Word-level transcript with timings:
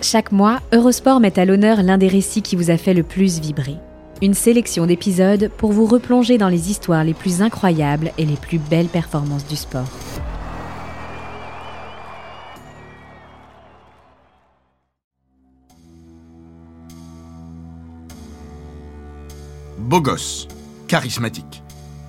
Chaque 0.00 0.30
mois, 0.30 0.60
Eurosport 0.72 1.18
met 1.18 1.40
à 1.40 1.44
l'honneur 1.44 1.82
l'un 1.82 1.98
des 1.98 2.06
récits 2.06 2.42
qui 2.42 2.54
vous 2.54 2.70
a 2.70 2.76
fait 2.76 2.94
le 2.94 3.02
plus 3.02 3.40
vibrer. 3.40 3.76
Une 4.22 4.34
sélection 4.34 4.86
d'épisodes 4.86 5.50
pour 5.58 5.72
vous 5.72 5.86
replonger 5.86 6.38
dans 6.38 6.48
les 6.48 6.70
histoires 6.70 7.02
les 7.02 7.14
plus 7.14 7.42
incroyables 7.42 8.12
et 8.16 8.24
les 8.24 8.36
plus 8.36 8.58
belles 8.58 8.86
performances 8.86 9.46
du 9.46 9.56
sport. 9.56 9.88
Beau 19.78 20.00
gosse, 20.00 20.46
charismatique, 20.86 21.62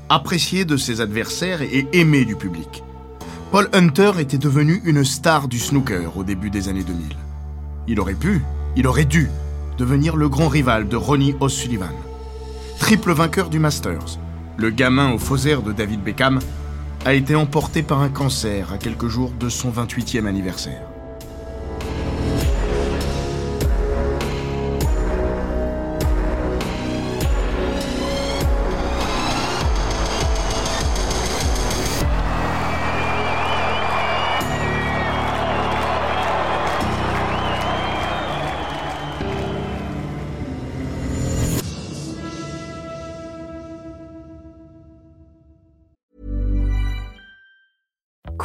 apprécié 0.10 0.64
de 0.64 0.78
ses 0.78 1.02
adversaires 1.02 1.64
et 1.64 1.88
aimé 1.94 2.24
du 2.26 2.36
public. 2.36 2.84
Paul 3.52 3.68
Hunter 3.74 4.12
était 4.20 4.38
devenu 4.38 4.80
une 4.86 5.04
star 5.04 5.48
du 5.48 5.58
snooker 5.58 6.16
au 6.18 6.24
début 6.24 6.52
des 6.52 6.70
années 6.70 6.84
2000. 6.84 7.16
Il 7.90 8.00
aurait 8.00 8.14
pu, 8.14 8.44
il 8.76 8.86
aurait 8.86 9.06
dû, 9.06 9.30
devenir 9.80 10.16
le 10.16 10.30
grand 10.30 10.48
rival 10.48 10.88
de 10.88 10.96
Ronnie 10.96 11.36
O'Sullivan. 11.40 11.90
Triple 12.78 13.14
vainqueur 13.14 13.50
du 13.50 13.58
Masters, 13.58 14.20
le 14.58 14.70
gamin 14.70 15.12
au 15.12 15.18
faux 15.18 15.38
air 15.38 15.64
de 15.64 15.72
David 15.72 16.04
Beckham 16.04 16.38
a 17.04 17.16
été 17.16 17.34
emporté 17.34 17.82
par 17.82 18.02
un 18.02 18.10
cancer 18.10 18.72
à 18.72 18.78
quelques 18.78 19.08
jours 19.08 19.32
de 19.40 19.50
son 19.50 19.72
28e 19.72 20.28
anniversaire. 20.28 20.89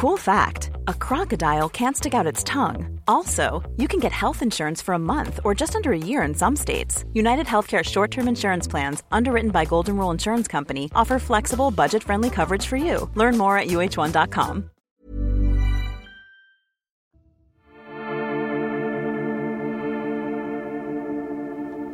Cool 0.05 0.17
fact 0.17 0.69
a 0.87 0.93
crocodile 0.93 1.67
can't 1.67 1.97
stick 1.97 2.13
out 2.13 2.27
its 2.27 2.43
tongue. 2.43 2.99
Also, 3.07 3.63
you 3.75 3.87
can 3.87 3.99
get 3.99 4.11
health 4.11 4.43
insurance 4.43 4.79
for 4.79 4.93
a 4.93 4.99
month 4.99 5.39
or 5.43 5.55
just 5.55 5.75
under 5.75 5.93
a 5.93 5.97
year 5.97 6.21
in 6.21 6.35
some 6.35 6.55
states. 6.55 7.03
United 7.15 7.47
Healthcare 7.47 7.83
short 7.83 8.11
term 8.11 8.27
insurance 8.27 8.67
plans, 8.67 9.01
underwritten 9.11 9.49
by 9.49 9.65
Golden 9.65 9.97
Rule 9.97 10.11
Insurance 10.11 10.47
Company, 10.47 10.91
offer 10.93 11.17
flexible, 11.17 11.71
budget 11.71 12.03
friendly 12.03 12.29
coverage 12.29 12.67
for 12.67 12.77
you. 12.77 13.09
Learn 13.15 13.35
more 13.35 13.57
at 13.57 13.65
uh1.com. 13.65 14.69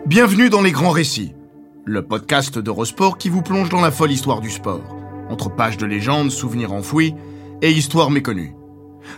Bienvenue 0.06 0.50
dans 0.50 0.62
Les 0.62 0.74
Grands 0.74 0.92
Récits, 0.92 1.34
le 1.86 2.02
podcast 2.06 2.60
d'Eurosport 2.60 3.18
qui 3.18 3.30
vous 3.30 3.42
plonge 3.42 3.70
dans 3.70 3.80
la 3.80 3.92
folle 3.92 4.12
histoire 4.12 4.42
du 4.42 4.50
sport. 4.50 4.84
Entre 5.30 5.50
pages 5.50 5.78
de 5.78 5.86
légendes, 5.86 6.30
souvenirs 6.30 6.74
enfouis 6.74 7.16
et 7.62 7.72
histoires 7.72 8.12
méconnues. 8.12 8.54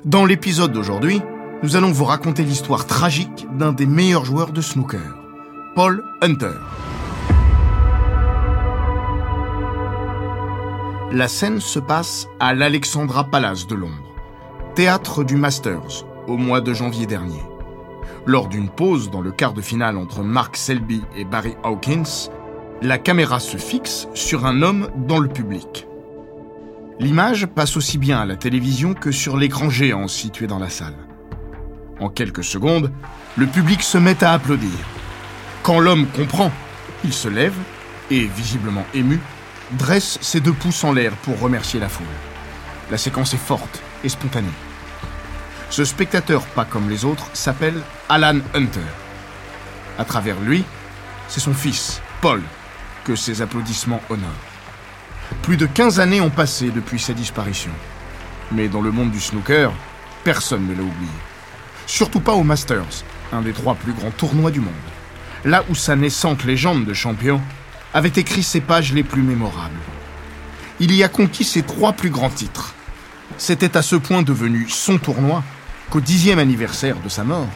Dans 0.06 0.26
l'épisode 0.26 0.72
d'aujourd'hui, 0.72 1.22
nous 1.64 1.76
allons 1.76 1.92
vous 1.92 2.06
raconter 2.06 2.44
l'histoire 2.44 2.86
tragique 2.86 3.48
d'un 3.58 3.72
des 3.72 3.86
meilleurs 3.86 4.26
joueurs 4.26 4.52
de 4.52 4.62
snooker, 4.62 5.16
Paul 5.76 6.04
Hunter. 6.22 6.58
La 11.12 11.28
scène 11.28 11.62
se 11.62 11.80
passe 11.80 12.28
à 12.40 12.54
l'Alexandra 12.54 13.24
Palace 13.26 13.68
de 13.68 13.76
Londres, 13.76 14.16
théâtre 14.76 15.24
du 15.24 15.36
Masters, 15.36 16.06
au 16.28 16.38
mois 16.38 16.60
de 16.60 16.74
janvier 16.74 17.06
dernier. 17.06 17.44
Lors 18.26 18.48
d'une 18.48 18.70
pause 18.70 19.12
dans 19.12 19.22
le 19.22 19.32
quart 19.32 19.54
de 19.54 19.62
finale 19.62 19.98
entre 19.98 20.24
Mark 20.24 20.58
Selby 20.58 21.02
et 21.16 21.24
Barry 21.24 21.56
Hawkins, 21.64 22.30
la 22.82 22.98
caméra 22.98 23.40
se 23.40 23.58
fixe 23.58 24.08
sur 24.14 24.46
un 24.46 24.62
homme 24.62 24.90
dans 24.96 25.20
le 25.20 25.30
public. 25.30 25.88
L'image 27.00 27.48
passe 27.48 27.76
aussi 27.76 27.98
bien 27.98 28.20
à 28.20 28.26
la 28.26 28.36
télévision 28.36 28.94
que 28.94 29.12
sur 29.12 29.36
l'écran 29.36 29.70
géant 29.70 30.08
situé 30.08 30.46
dans 30.46 30.60
la 30.60 30.70
salle. 30.70 30.96
En 32.00 32.10
quelques 32.10 32.44
secondes, 32.44 32.92
le 33.36 33.48
public 33.48 33.82
se 33.82 33.98
met 33.98 34.24
à 34.24 34.34
applaudir. 34.34 34.70
Quand 35.64 35.80
l'homme 35.80 36.08
comprend, 36.08 36.52
il 37.04 37.14
se 37.14 37.28
lève 37.28 37.56
et, 38.12 38.26
visiblement 38.26 38.86
ému, 38.94 39.20
dresse 39.72 40.20
ses 40.22 40.40
deux 40.40 40.54
pouces 40.54 40.84
en 40.84 40.94
l'air 40.94 41.14
pour 41.24 41.40
remercier 41.40 41.80
la 41.80 41.90
foule. 41.90 42.06
La 42.92 42.98
séquence 42.98 43.34
est 43.34 43.38
forte 43.38 43.82
et 44.04 44.10
spontanée. 44.10 44.48
Ce 45.72 45.86
spectateur, 45.86 46.46
pas 46.48 46.66
comme 46.66 46.90
les 46.90 47.06
autres, 47.06 47.28
s'appelle 47.34 47.82
Alan 48.08 48.40
Hunter. 48.54 48.82
À 49.98 50.06
travers 50.06 50.40
lui, 50.40 50.64
c'est 51.28 51.40
son 51.40 51.54
fils, 51.54 52.02
Paul, 52.22 52.42
que 53.04 53.16
ces 53.16 53.42
applaudissements 53.42 54.02
honorent. 54.10 54.53
Plus 55.42 55.58
de 55.58 55.66
15 55.66 56.00
années 56.00 56.22
ont 56.22 56.30
passé 56.30 56.72
depuis 56.72 57.00
sa 57.00 57.14
disparition. 57.14 57.72
Mais 58.52 58.68
dans 58.68 58.82
le 58.82 58.92
monde 58.92 59.12
du 59.12 59.20
snooker, 59.20 59.72
personne 60.24 60.68
ne 60.68 60.74
l'a 60.74 60.84
oublié. 60.84 61.12
Surtout 61.86 62.20
pas 62.20 62.34
au 62.34 62.44
Masters, 62.44 63.04
un 63.32 63.42
des 63.42 63.54
trois 63.54 63.76
plus 63.76 63.94
grands 63.94 64.12
tournois 64.12 64.52
du 64.52 64.60
monde. 64.62 64.74
Là 65.46 65.64
où 65.70 65.76
sa 65.76 65.96
naissante 65.96 66.46
légende 66.46 66.86
de 66.86 66.94
champion 66.94 67.42
avait 67.94 68.14
écrit 68.16 68.44
ses 68.44 68.62
pages 68.62 68.94
les 68.94 69.04
plus 69.04 69.22
mémorables. 69.22 69.80
Il 70.80 70.94
y 70.94 71.04
a 71.04 71.10
conquis 71.10 71.44
ses 71.44 71.64
trois 71.64 71.94
plus 71.94 72.10
grands 72.10 72.30
titres. 72.30 72.74
C'était 73.38 73.78
à 73.78 73.82
ce 73.82 73.96
point 73.96 74.22
devenu 74.22 74.68
son 74.70 74.98
tournoi 74.98 75.44
qu'au 75.90 76.02
dixième 76.02 76.40
anniversaire 76.40 76.96
de 77.04 77.10
sa 77.10 77.24
mort, 77.24 77.50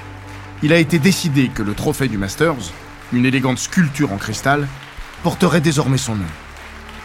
il 0.64 0.74
a 0.74 0.78
été 0.78 1.00
décidé 1.00 1.50
que 1.50 1.64
le 1.64 1.74
trophée 1.74 2.08
du 2.08 2.18
Masters, 2.18 2.74
une 3.14 3.26
élégante 3.26 3.60
sculpture 3.60 4.12
en 4.12 4.18
cristal, 4.18 4.68
porterait 5.24 5.62
désormais 5.62 5.98
son 5.98 6.16
nom. 6.16 6.26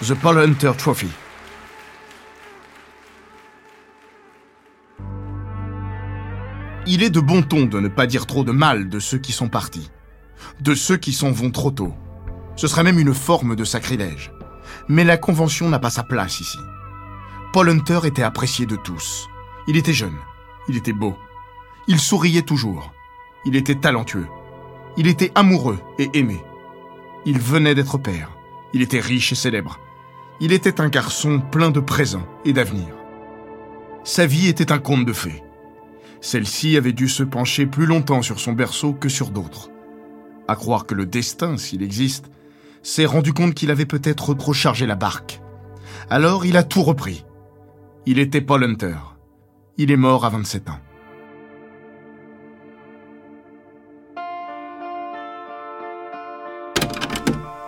The 0.02 0.14
Paul 0.14 0.38
Hunter 0.38 0.72
Trophy. 0.76 1.06
Il 6.88 7.04
est 7.04 7.10
de 7.10 7.20
bon 7.20 7.42
ton 7.42 7.66
de 7.66 7.78
ne 7.78 7.86
pas 7.86 8.08
dire 8.08 8.26
trop 8.26 8.42
de 8.42 8.50
mal 8.50 8.88
de 8.88 8.98
ceux 8.98 9.18
qui 9.18 9.30
sont 9.30 9.48
partis, 9.48 9.92
de 10.60 10.74
ceux 10.74 10.96
qui 10.96 11.12
s'en 11.12 11.30
vont 11.30 11.52
trop 11.52 11.70
tôt. 11.70 11.94
Ce 12.56 12.66
serait 12.66 12.82
même 12.82 12.98
une 12.98 13.14
forme 13.14 13.54
de 13.54 13.62
sacrilège. 13.62 14.32
Mais 14.88 15.04
la 15.04 15.18
convention 15.18 15.68
n'a 15.68 15.78
pas 15.78 15.90
sa 15.90 16.02
place 16.02 16.40
ici. 16.40 16.58
Paul 17.52 17.68
Hunter 17.68 18.00
était 18.02 18.24
apprécié 18.24 18.66
de 18.66 18.74
tous. 18.74 19.28
Il 19.68 19.76
était 19.76 19.92
jeune, 19.92 20.18
il 20.68 20.76
était 20.76 20.92
beau, 20.92 21.16
il 21.86 22.00
souriait 22.00 22.42
toujours, 22.42 22.92
il 23.44 23.54
était 23.54 23.76
talentueux, 23.76 24.26
il 24.96 25.06
était 25.06 25.30
amoureux 25.36 25.78
et 26.00 26.10
aimé. 26.14 26.42
Il 27.24 27.38
venait 27.38 27.76
d'être 27.76 27.98
père, 27.98 28.32
il 28.72 28.82
était 28.82 28.98
riche 28.98 29.30
et 29.30 29.36
célèbre, 29.36 29.78
il 30.44 30.50
était 30.50 30.80
un 30.80 30.88
garçon 30.88 31.38
plein 31.38 31.70
de 31.70 31.78
présents 31.78 32.26
et 32.44 32.52
d'avenir. 32.52 32.88
Sa 34.02 34.26
vie 34.26 34.48
était 34.48 34.72
un 34.72 34.80
conte 34.80 35.04
de 35.04 35.12
fées. 35.12 35.40
Celle-ci 36.20 36.76
avait 36.76 36.92
dû 36.92 37.08
se 37.08 37.22
pencher 37.22 37.64
plus 37.64 37.86
longtemps 37.86 38.22
sur 38.22 38.40
son 38.40 38.52
berceau 38.52 38.92
que 38.92 39.08
sur 39.08 39.30
d'autres. 39.30 39.70
À 40.48 40.56
croire 40.56 40.84
que 40.84 40.96
le 40.96 41.06
destin, 41.06 41.56
s'il 41.58 41.80
existe, 41.80 42.28
s'est 42.82 43.06
rendu 43.06 43.32
compte 43.32 43.54
qu'il 43.54 43.70
avait 43.70 43.86
peut-être 43.86 44.34
trop 44.34 44.52
la 44.80 44.96
barque. 44.96 45.40
Alors 46.10 46.44
il 46.44 46.56
a 46.56 46.64
tout 46.64 46.82
repris. 46.82 47.24
Il 48.04 48.18
était 48.18 48.40
Paul 48.40 48.64
Hunter. 48.64 48.96
Il 49.76 49.92
est 49.92 49.96
mort 49.96 50.24
à 50.24 50.30
27 50.30 50.70
ans. 50.70 50.80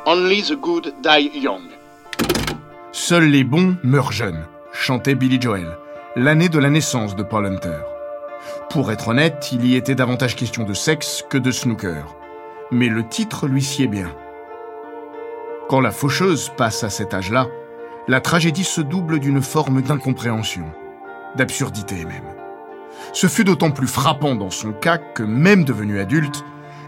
Only 0.07 0.43
the 0.43 0.57
good 0.61 0.93
die 1.05 1.31
young. 1.39 1.74
Seuls 2.97 3.25
les 3.25 3.43
bons 3.43 3.77
meurent 3.83 4.13
jeunes, 4.13 4.45
chantait 4.71 5.17
Billy 5.17 5.41
Joel, 5.41 5.67
l'année 6.15 6.49
de 6.49 6.61
la 6.61 6.71
naissance 6.71 7.17
de 7.17 7.25
Paul 7.25 7.45
Hunter. 7.45 7.81
Pour 8.71 8.93
être 8.93 9.09
honnête, 9.09 9.49
il 9.51 9.67
y 9.67 9.75
était 9.75 9.97
davantage 9.97 10.37
question 10.37 10.63
de 10.63 10.75
sexe 10.75 11.25
que 11.29 11.37
de 11.37 11.51
snooker. 11.51 12.15
Mais 12.71 12.87
le 12.87 13.05
titre 13.09 13.49
lui 13.49 13.63
sied 13.63 13.89
bien. 13.89 14.15
Quand 15.69 15.81
la 15.81 15.91
faucheuse 15.91 16.53
passe 16.57 16.85
à 16.85 16.89
cet 16.89 17.15
âge-là, 17.15 17.49
la 18.07 18.21
tragédie 18.21 18.63
se 18.63 18.81
double 18.81 19.19
d'une 19.19 19.43
forme 19.43 19.83
d'incompréhension, 19.83 20.67
d'absurdité 21.35 22.05
même. 22.05 22.31
Ce 23.13 23.27
fut 23.27 23.43
d'autant 23.43 23.73
plus 23.73 23.89
frappant 23.89 24.37
dans 24.37 24.51
son 24.51 24.73
cas 24.73 24.99
que, 24.99 25.25
même 25.25 25.65
devenu 25.65 25.99
adulte, 25.99 26.45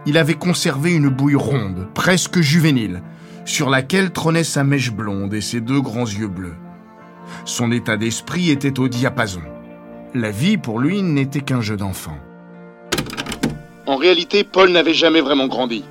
il 0.07 0.19
avait 0.19 0.35
conservé 0.35 0.95
une 0.95 1.09
bouille 1.09 1.35
ronde, 1.35 1.89
presque 1.95 2.39
juvénile, 2.39 3.03
sur 3.47 3.71
laquelle 3.71 4.11
trônait 4.11 4.45
sa 4.45 4.65
mèche 4.65 4.93
blonde 4.93 5.33
et 5.33 5.41
ses 5.41 5.61
deux 5.61 5.81
grands 5.81 6.05
yeux 6.05 6.29
bleus. 6.29 6.57
Son 7.45 7.73
état 7.73 7.97
d'esprit 7.97 8.51
était 8.51 8.79
au 8.79 8.89
diapason. 8.89 9.41
La 10.15 10.31
vie, 10.31 10.59
pour 10.59 10.81
lui, 10.81 11.03
n'était 11.03 11.41
qu'un 11.41 11.61
jeu 11.61 11.77
d'enfant. 11.77 12.19
En 13.87 13.97
réalité, 13.97 14.45
Paul 14.45 14.71
n'avait 14.71 14.95
jamais 14.95 15.21
vraiment 15.21 15.47
grandi. 15.47 15.85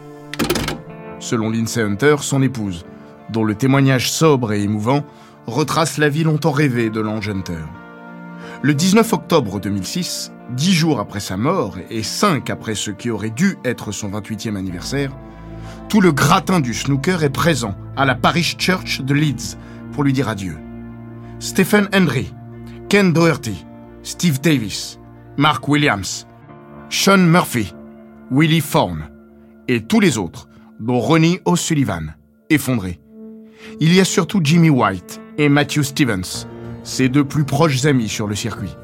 Selon 1.20 1.50
Lindsay 1.50 1.82
Hunter, 1.82 2.18
son 2.20 2.42
épouse, 2.42 2.86
dont 3.30 3.44
le 3.44 3.56
témoignage 3.56 4.12
sobre 4.12 4.52
et 4.52 4.62
émouvant 4.62 5.04
retrace 5.48 5.98
la 5.98 6.10
vie 6.10 6.24
longtemps 6.24 6.52
rêvée 6.52 6.90
de 6.90 7.00
l'ange 7.00 7.30
Hunter. 7.30 7.64
Le 8.62 8.74
19 8.74 9.14
octobre 9.14 9.60
2006, 9.60 10.32
dix 10.52 10.74
jours 10.74 11.00
après 11.00 11.20
sa 11.20 11.38
mort 11.38 11.78
et 11.90 12.04
cinq 12.04 12.50
après 12.50 12.76
ce 12.76 12.92
qui 12.92 13.10
aurait 13.10 13.30
dû 13.30 13.58
être 13.64 13.92
son 13.92 14.10
28e 14.10 14.56
anniversaire, 14.56 15.12
tout 15.90 16.02
le 16.02 16.12
gratin 16.12 16.60
du 16.60 16.74
snooker 16.74 17.24
est 17.24 17.30
présent 17.30 17.76
à 17.96 18.06
la 18.06 18.16
Parish 18.16 18.58
Church 18.58 19.02
de 19.02 19.14
Leeds 19.14 19.58
pour 19.94 20.04
lui 20.04 20.14
dire 20.14 20.30
adieu. 20.30 20.58
Stephen 21.40 21.88
Henry, 21.94 22.34
Ken 22.90 23.14
Doherty, 23.14 23.66
Steve 24.04 24.42
Davis, 24.42 25.00
Mark 25.38 25.68
Williams, 25.68 26.28
Sean 26.90 27.18
Murphy, 27.18 27.74
Willie 28.32 28.62
Thorne 28.62 29.10
et 29.68 29.82
tous 29.82 30.00
les 30.00 30.18
autres, 30.18 30.48
dont 30.80 31.00
Ronnie 31.00 31.40
O'Sullivan, 31.46 32.16
effondrés. 32.50 33.00
Il 33.80 33.94
y 33.94 34.00
a 34.00 34.06
surtout 34.06 34.42
Jimmy 34.44 34.70
White 34.70 35.22
et 35.38 35.50
Matthew 35.50 35.82
Stevens, 35.82 36.48
ses 36.84 37.10
deux 37.10 37.24
plus 37.24 37.46
proches 37.46 37.86
amis 37.86 38.10
sur 38.10 38.28
le 38.28 38.36
circuit. 38.36 38.76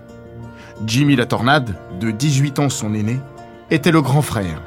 Jimmy 0.86 1.16
la 1.16 1.26
Tornade, 1.26 1.76
de 2.00 2.12
18 2.12 2.60
ans 2.60 2.70
son 2.70 2.94
aîné, 2.94 3.20
était 3.70 3.92
le 3.92 4.02
grand 4.02 4.22
frère. 4.22 4.62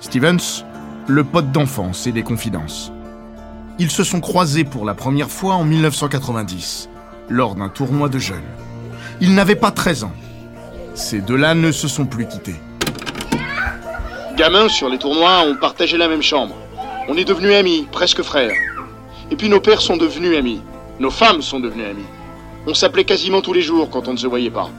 Stevens, 0.00 0.64
le 1.06 1.22
pote 1.22 1.52
d'enfance 1.52 2.06
et 2.06 2.12
des 2.12 2.22
confidences. 2.22 2.90
Ils 3.78 3.90
se 3.90 4.04
sont 4.04 4.20
croisés 4.20 4.64
pour 4.64 4.84
la 4.84 4.94
première 4.94 5.30
fois 5.30 5.54
en 5.54 5.64
1990, 5.64 6.88
lors 7.28 7.54
d'un 7.54 7.68
tournoi 7.68 8.08
de 8.08 8.18
jeunes. 8.18 8.40
Ils 9.20 9.34
n'avaient 9.34 9.54
pas 9.54 9.70
13 9.70 10.04
ans. 10.04 10.12
Ces 10.94 11.20
deux-là 11.20 11.54
ne 11.54 11.72
se 11.72 11.88
sont 11.88 12.06
plus 12.06 12.26
quittés. 12.26 12.56
Gamins, 14.36 14.68
sur 14.68 14.88
les 14.88 14.98
tournois, 14.98 15.44
on 15.46 15.56
partageait 15.56 15.98
la 15.98 16.08
même 16.08 16.22
chambre. 16.22 16.54
On 17.08 17.16
est 17.16 17.24
devenus 17.24 17.54
amis, 17.54 17.86
presque 17.92 18.22
frères. 18.22 18.56
Et 19.30 19.36
puis 19.36 19.48
nos 19.48 19.60
pères 19.60 19.80
sont 19.80 19.96
devenus 19.96 20.36
amis. 20.36 20.62
Nos 21.00 21.10
femmes 21.10 21.42
sont 21.42 21.60
devenues 21.60 21.84
amies. 21.84 22.06
On 22.66 22.74
s'appelait 22.74 23.04
quasiment 23.04 23.42
tous 23.42 23.52
les 23.52 23.62
jours 23.62 23.90
quand 23.90 24.08
on 24.08 24.12
ne 24.12 24.18
se 24.18 24.26
voyait 24.26 24.50
pas. 24.50 24.70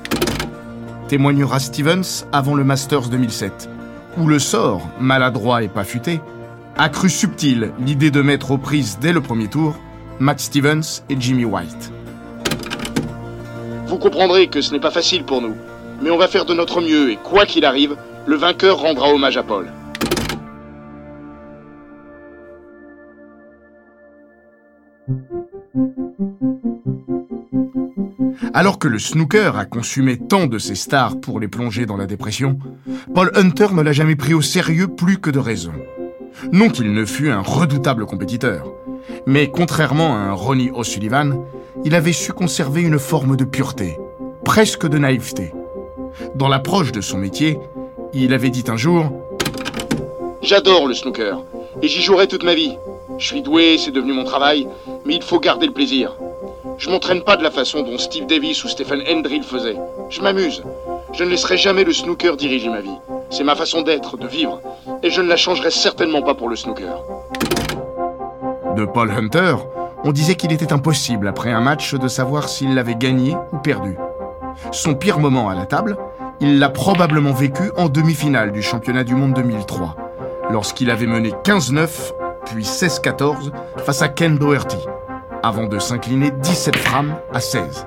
Témoignera 1.07 1.59
Stevens 1.59 2.25
avant 2.31 2.55
le 2.55 2.63
Masters 2.63 3.09
2007, 3.09 3.69
où 4.17 4.27
le 4.27 4.39
sort, 4.39 4.89
maladroit 4.99 5.63
et 5.63 5.67
pas 5.67 5.83
futé, 5.83 6.21
a 6.77 6.89
cru 6.89 7.09
subtil 7.09 7.71
l'idée 7.79 8.11
de 8.11 8.21
mettre 8.21 8.51
aux 8.51 8.57
prises 8.57 8.97
dès 8.99 9.13
le 9.13 9.21
premier 9.21 9.47
tour 9.47 9.75
Matt 10.19 10.39
Stevens 10.39 11.03
et 11.09 11.15
Jimmy 11.19 11.45
White. 11.45 11.91
Vous 13.87 13.97
comprendrez 13.97 14.47
que 14.47 14.61
ce 14.61 14.71
n'est 14.71 14.79
pas 14.79 14.91
facile 14.91 15.23
pour 15.23 15.41
nous, 15.41 15.55
mais 16.01 16.09
on 16.09 16.17
va 16.17 16.27
faire 16.27 16.45
de 16.45 16.53
notre 16.53 16.81
mieux 16.81 17.11
et 17.11 17.17
quoi 17.17 17.45
qu'il 17.45 17.65
arrive, 17.65 17.95
le 18.25 18.35
vainqueur 18.35 18.79
rendra 18.79 19.09
hommage 19.09 19.37
à 19.37 19.43
Paul. 19.43 19.71
Alors 28.57 28.79
que 28.79 28.87
le 28.87 28.99
snooker 28.99 29.57
a 29.57 29.65
consumé 29.65 30.17
tant 30.17 30.47
de 30.47 30.59
ses 30.59 30.75
stars 30.75 31.19
pour 31.19 31.41
les 31.41 31.49
plonger 31.49 31.85
dans 31.85 31.97
la 31.97 32.05
dépression, 32.05 32.57
Paul 33.13 33.29
Hunter 33.35 33.67
ne 33.73 33.81
l'a 33.81 33.91
jamais 33.91 34.15
pris 34.15 34.33
au 34.33 34.41
sérieux 34.41 34.87
plus 34.87 35.17
que 35.17 35.29
de 35.29 35.39
raison. 35.39 35.73
Non 36.53 36.69
qu'il 36.69 36.93
ne 36.93 37.03
fût 37.03 37.29
un 37.31 37.41
redoutable 37.41 38.05
compétiteur, 38.05 38.71
mais 39.25 39.51
contrairement 39.51 40.15
à 40.15 40.19
un 40.19 40.31
Ronnie 40.31 40.71
O'Sullivan, 40.73 41.43
il 41.83 41.95
avait 41.95 42.13
su 42.13 42.31
conserver 42.31 42.79
une 42.79 42.97
forme 42.97 43.35
de 43.35 43.43
pureté, 43.43 43.97
presque 44.45 44.87
de 44.87 44.99
naïveté. 44.99 45.51
Dans 46.35 46.47
l'approche 46.47 46.93
de 46.93 47.01
son 47.01 47.17
métier, 47.17 47.59
il 48.13 48.33
avait 48.33 48.51
dit 48.51 48.63
un 48.69 48.77
jour 48.77 49.11
J'adore 50.41 50.87
le 50.87 50.93
snooker, 50.93 51.43
et 51.81 51.89
j'y 51.89 52.01
jouerai 52.01 52.29
toute 52.29 52.43
ma 52.43 52.55
vie. 52.55 52.77
Je 53.17 53.25
suis 53.25 53.41
doué, 53.41 53.77
c'est 53.77 53.91
devenu 53.91 54.13
mon 54.13 54.23
travail, 54.23 54.65
mais 55.05 55.15
il 55.15 55.23
faut 55.23 55.41
garder 55.41 55.67
le 55.67 55.73
plaisir. 55.73 56.15
Je 56.77 56.89
m'entraîne 56.89 57.21
pas 57.21 57.37
de 57.37 57.43
la 57.43 57.51
façon 57.51 57.83
dont 57.83 57.97
Steve 57.97 58.25
Davis 58.25 58.63
ou 58.63 58.67
Stephen 58.67 59.01
Hendry 59.09 59.37
le 59.39 59.43
faisaient. 59.43 59.77
Je 60.09 60.21
m'amuse. 60.21 60.63
Je 61.13 61.23
ne 61.23 61.29
laisserai 61.29 61.57
jamais 61.57 61.83
le 61.83 61.93
snooker 61.93 62.35
diriger 62.35 62.69
ma 62.69 62.81
vie. 62.81 62.97
C'est 63.29 63.43
ma 63.43 63.55
façon 63.55 63.81
d'être, 63.81 64.17
de 64.17 64.27
vivre, 64.27 64.61
et 65.01 65.09
je 65.09 65.21
ne 65.21 65.27
la 65.29 65.37
changerai 65.37 65.71
certainement 65.71 66.21
pas 66.21 66.35
pour 66.35 66.49
le 66.49 66.55
snooker. 66.55 67.01
De 68.75 68.85
Paul 68.85 69.09
Hunter, 69.11 69.55
on 70.03 70.11
disait 70.11 70.35
qu'il 70.35 70.51
était 70.51 70.73
impossible 70.73 71.27
après 71.27 71.51
un 71.51 71.61
match 71.61 71.93
de 71.95 72.07
savoir 72.07 72.49
s'il 72.49 72.75
l'avait 72.75 72.95
gagné 72.95 73.35
ou 73.53 73.57
perdu. 73.57 73.97
Son 74.71 74.93
pire 74.93 75.19
moment 75.19 75.49
à 75.49 75.55
la 75.55 75.65
table, 75.65 75.97
il 76.41 76.59
l'a 76.59 76.69
probablement 76.69 77.33
vécu 77.33 77.71
en 77.77 77.87
demi-finale 77.87 78.51
du 78.51 78.61
championnat 78.61 79.03
du 79.03 79.15
monde 79.15 79.33
2003, 79.33 79.95
lorsqu'il 80.51 80.91
avait 80.91 81.07
mené 81.07 81.31
15-9 81.43 82.11
puis 82.45 82.63
16-14 82.63 83.51
face 83.77 84.01
à 84.01 84.09
Ken 84.09 84.37
Doherty, 84.37 84.77
avant 85.45 85.67
de 85.67 85.77
s'incliner 85.77 86.31
17 86.31 86.75
frames 86.75 87.15
à 87.31 87.39
16. 87.39 87.85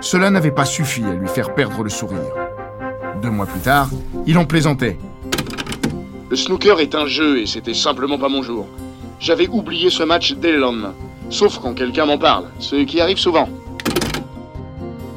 Cela 0.00 0.30
n'avait 0.30 0.50
pas 0.50 0.64
suffi 0.64 1.04
à 1.04 1.12
lui 1.12 1.28
faire 1.28 1.54
perdre 1.54 1.82
le 1.82 1.90
sourire. 1.90 2.32
Deux 3.20 3.28
mois 3.28 3.44
plus 3.44 3.60
tard, 3.60 3.90
il 4.26 4.38
en 4.38 4.46
plaisantait. 4.46 4.96
Le 6.30 6.36
snooker 6.36 6.80
est 6.80 6.94
un 6.94 7.04
jeu 7.04 7.40
et 7.40 7.46
c'était 7.46 7.74
simplement 7.74 8.18
pas 8.18 8.30
mon 8.30 8.42
jour. 8.42 8.66
J'avais 9.20 9.48
oublié 9.48 9.90
ce 9.90 10.02
match 10.02 10.32
dès 10.32 10.50
le 10.50 10.60
lendemain. 10.60 10.94
Sauf 11.28 11.58
quand 11.58 11.74
quelqu'un 11.74 12.06
m'en 12.06 12.16
parle, 12.16 12.46
ce 12.58 12.76
qui 12.84 13.02
arrive 13.02 13.18
souvent. 13.18 13.50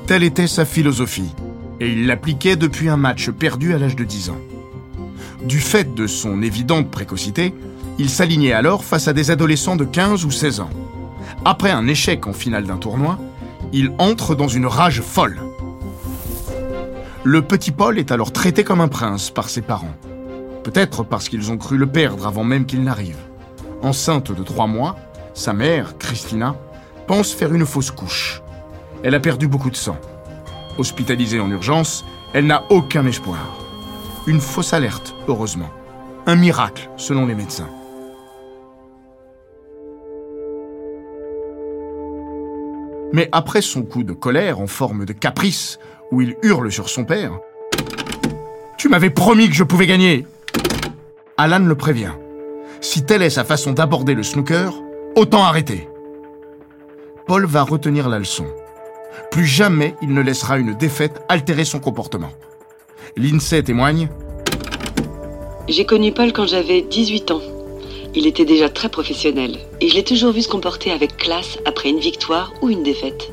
Telle 0.08 0.24
était 0.24 0.48
sa 0.48 0.66
philosophie, 0.66 1.34
et 1.80 1.88
il 1.88 2.06
l'appliquait 2.06 2.58
depuis 2.58 2.90
un 2.90 2.98
match 2.98 3.30
perdu 3.30 3.74
à 3.74 3.78
l'âge 3.78 3.96
de 3.96 4.04
10 4.04 4.30
ans. 4.32 4.42
Du 5.46 5.62
fait 5.62 5.96
de 5.96 6.06
son 6.06 6.42
évidente 6.42 6.92
précocité, 6.92 7.54
il 7.98 8.10
s'alignait 8.10 8.52
alors 8.52 8.84
face 8.84 9.08
à 9.08 9.14
des 9.14 9.32
adolescents 9.32 9.78
de 9.78 9.86
15 9.86 10.26
ou 10.26 10.32
16 10.32 10.60
ans. 10.60 10.70
Après 11.44 11.72
un 11.72 11.88
échec 11.88 12.28
en 12.28 12.34
finale 12.34 12.66
d'un 12.66 12.78
tournoi, 12.78 13.18
il 13.74 13.92
entre 13.98 14.36
dans 14.36 14.48
une 14.48 14.66
rage 14.66 15.02
folle. 15.02 15.42
Le 17.24 17.42
petit 17.42 17.72
Paul 17.72 17.98
est 17.98 18.12
alors 18.12 18.32
traité 18.32 18.64
comme 18.64 18.82
un 18.82 18.88
prince 18.88 19.32
par 19.32 19.50
ses 19.50 19.62
parents. 19.62 19.96
Peut-être 20.64 21.04
parce 21.04 21.30
qu'ils 21.30 21.52
ont 21.52 21.58
cru 21.58 21.78
le 21.78 21.88
perdre 21.88 22.28
avant 22.28 22.44
même 22.44 22.66
qu'il 22.66 22.84
n'arrive. 22.84 23.18
Enceinte 23.82 24.32
de 24.32 24.44
trois 24.44 24.68
mois, 24.68 24.96
sa 25.34 25.54
mère, 25.54 25.98
Christina, 25.98 26.56
pense 27.08 27.34
faire 27.34 27.54
une 27.54 27.66
fausse 27.66 27.92
couche. 27.92 28.42
Elle 29.04 29.16
a 29.16 29.20
perdu 29.20 29.48
beaucoup 29.48 29.70
de 29.70 29.76
sang. 29.76 29.98
Hospitalisée 30.78 31.40
en 31.40 31.50
urgence, 31.52 32.06
elle 32.34 32.48
n'a 32.48 32.64
aucun 32.70 33.06
espoir. 33.06 33.58
Une 34.28 34.42
fausse 34.42 34.74
alerte, 34.74 35.14
heureusement. 35.28 35.70
Un 36.26 36.36
miracle, 36.36 36.90
selon 36.98 37.26
les 37.26 37.36
médecins. 37.36 37.70
Mais 43.16 43.30
après 43.32 43.62
son 43.62 43.84
coup 43.84 44.04
de 44.04 44.12
colère 44.12 44.60
en 44.60 44.68
forme 44.68 45.06
de 45.06 45.14
caprice, 45.14 45.80
où 46.12 46.20
il 46.20 46.36
hurle 46.44 46.70
sur 46.70 46.90
son 46.90 47.06
père, 47.06 47.40
Tu 48.78 48.90
m'avais 48.90 49.10
promis 49.10 49.48
que 49.48 49.56
je 49.56 49.64
pouvais 49.64 49.88
gagner 49.88 50.28
Alan 51.38 51.60
le 51.60 51.76
prévient. 51.76 52.12
Si 52.82 53.06
telle 53.06 53.22
est 53.22 53.30
sa 53.30 53.46
façon 53.46 53.72
d'aborder 53.72 54.16
le 54.16 54.22
snooker, 54.22 54.74
autant 55.16 55.46
arrêter. 55.46 55.88
Paul 57.26 57.46
va 57.46 57.64
retenir 57.64 58.10
la 58.10 58.20
leçon. 58.20 58.48
Plus 59.32 59.46
jamais 59.46 59.96
il 60.02 60.10
ne 60.10 60.22
laissera 60.22 60.58
une 60.58 60.74
défaite 60.74 61.24
altérer 61.30 61.64
son 61.64 61.80
comportement. 61.80 62.34
L'INSEE 63.16 63.64
témoigne 63.64 64.10
J'ai 65.70 65.86
connu 65.86 66.12
Paul 66.12 66.34
quand 66.34 66.48
j'avais 66.48 66.82
18 66.82 67.32
ans. 67.32 67.55
Il 68.18 68.28
était 68.28 68.46
déjà 68.46 68.70
très 68.70 68.88
professionnel 68.88 69.58
et 69.82 69.90
je 69.90 69.96
l'ai 69.96 70.04
toujours 70.04 70.32
vu 70.32 70.42
se 70.42 70.48
comporter 70.48 70.92
avec 70.92 71.18
classe 71.18 71.58
après 71.66 71.90
une 71.90 72.00
victoire 72.00 72.54
ou 72.62 72.70
une 72.70 72.82
défaite. 72.82 73.32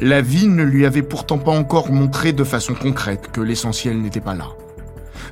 La 0.00 0.22
vie 0.22 0.46
ne 0.46 0.62
lui 0.62 0.86
avait 0.86 1.02
pourtant 1.02 1.38
pas 1.38 1.50
encore 1.50 1.90
montré 1.90 2.32
de 2.32 2.44
façon 2.44 2.74
concrète 2.74 3.32
que 3.32 3.40
l'essentiel 3.40 4.00
n'était 4.00 4.20
pas 4.20 4.34
là. 4.34 4.52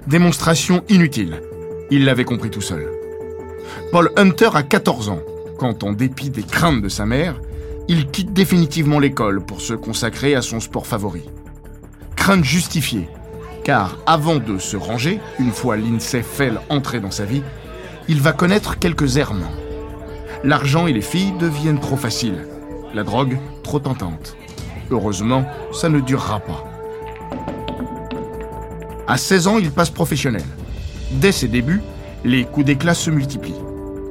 Démonstration 0.09 0.83
inutile. 0.89 1.41
Il 1.91 2.05
l'avait 2.05 2.25
compris 2.25 2.51
tout 2.51 2.61
seul. 2.61 2.89
Paul 3.93 4.11
Hunter 4.17 4.51
a 4.55 4.63
14 4.63 5.09
ans, 5.09 5.23
quand 5.59 5.85
en 5.85 5.93
dépit 5.93 6.31
des 6.31 6.43
craintes 6.43 6.83
de 6.83 6.89
sa 6.89 7.07
mère, 7.07 7.41
il 7.87 8.11
quitte 8.11 8.33
définitivement 8.33 8.99
l'école 8.99 9.45
pour 9.45 9.61
se 9.61 9.75
consacrer 9.75 10.35
à 10.35 10.43
son 10.43 10.61
sport 10.61 10.87
favori. 10.87 11.23
Crainte 12.17 12.45
justifiée, 12.45 13.09
car 13.69 13.99
avant 14.07 14.37
de 14.37 14.57
se 14.57 14.79
ranger, 14.79 15.21
une 15.39 15.51
fois 15.51 15.77
l'INSEE 15.77 16.23
Fell 16.23 16.59
entré 16.71 17.01
dans 17.01 17.11
sa 17.11 17.27
vie, 17.27 17.43
il 18.09 18.19
va 18.19 18.33
connaître 18.33 18.79
quelques 18.79 19.19
errements. 19.19 19.53
L'argent 20.43 20.87
et 20.87 20.95
les 20.95 21.03
filles 21.03 21.35
deviennent 21.39 21.79
trop 21.79 21.99
faciles, 21.99 22.47
la 22.95 23.05
drogue 23.05 23.37
trop 23.63 23.79
tentante. 23.79 24.39
Heureusement, 24.91 25.45
ça 25.71 25.91
ne 25.91 26.01
durera 26.01 26.41
pas. 26.41 26.65
À 29.07 29.19
16 29.19 29.49
ans, 29.49 29.59
il 29.59 29.71
passe 29.71 29.91
professionnel. 29.91 30.45
Dès 31.11 31.33
ses 31.33 31.49
débuts, 31.49 31.83
les 32.25 32.47
coups 32.47 32.65
d'éclat 32.65 32.95
se 32.95 33.11
multiplient. 33.11 33.53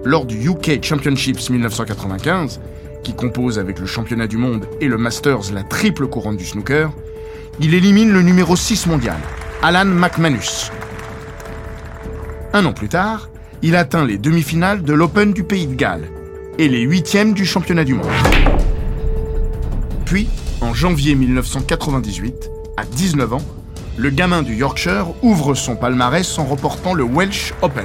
Lors 0.05 0.25
du 0.25 0.47
UK 0.47 0.83
Championships 0.83 1.49
1995, 1.49 2.59
qui 3.03 3.15
compose 3.15 3.57
avec 3.57 3.79
le 3.79 3.87
championnat 3.87 4.27
du 4.27 4.37
monde 4.37 4.67
et 4.81 4.87
le 4.87 4.99
Masters 4.99 5.51
la 5.51 5.63
triple 5.63 6.05
couronne 6.05 6.37
du 6.37 6.45
snooker, 6.45 6.91
il 7.59 7.73
élimine 7.73 8.13
le 8.13 8.21
numéro 8.21 8.55
6 8.55 8.85
mondial, 8.85 9.17
Alan 9.69 9.83
McManus. 9.83 10.71
Un 12.53 12.63
an 12.63 12.71
plus 12.71 12.87
tard, 12.87 13.29
il 13.61 13.75
atteint 13.75 14.05
les 14.05 14.17
demi-finales 14.17 14.81
de 14.81 14.93
l'Open 14.93 15.33
du 15.33 15.43
Pays 15.43 15.67
de 15.67 15.75
Galles 15.75 16.07
et 16.57 16.69
les 16.69 16.83
huitièmes 16.83 17.33
du 17.33 17.45
championnat 17.45 17.83
du 17.83 17.93
monde. 17.93 18.07
Puis, 20.05 20.29
en 20.61 20.73
janvier 20.73 21.15
1998, 21.15 22.49
à 22.77 22.85
19 22.85 23.33
ans, 23.33 23.41
le 23.97 24.09
gamin 24.09 24.41
du 24.41 24.55
Yorkshire 24.55 25.07
ouvre 25.21 25.53
son 25.53 25.75
palmarès 25.75 26.39
en 26.39 26.45
remportant 26.45 26.93
le 26.93 27.03
Welsh 27.03 27.53
Open. 27.61 27.83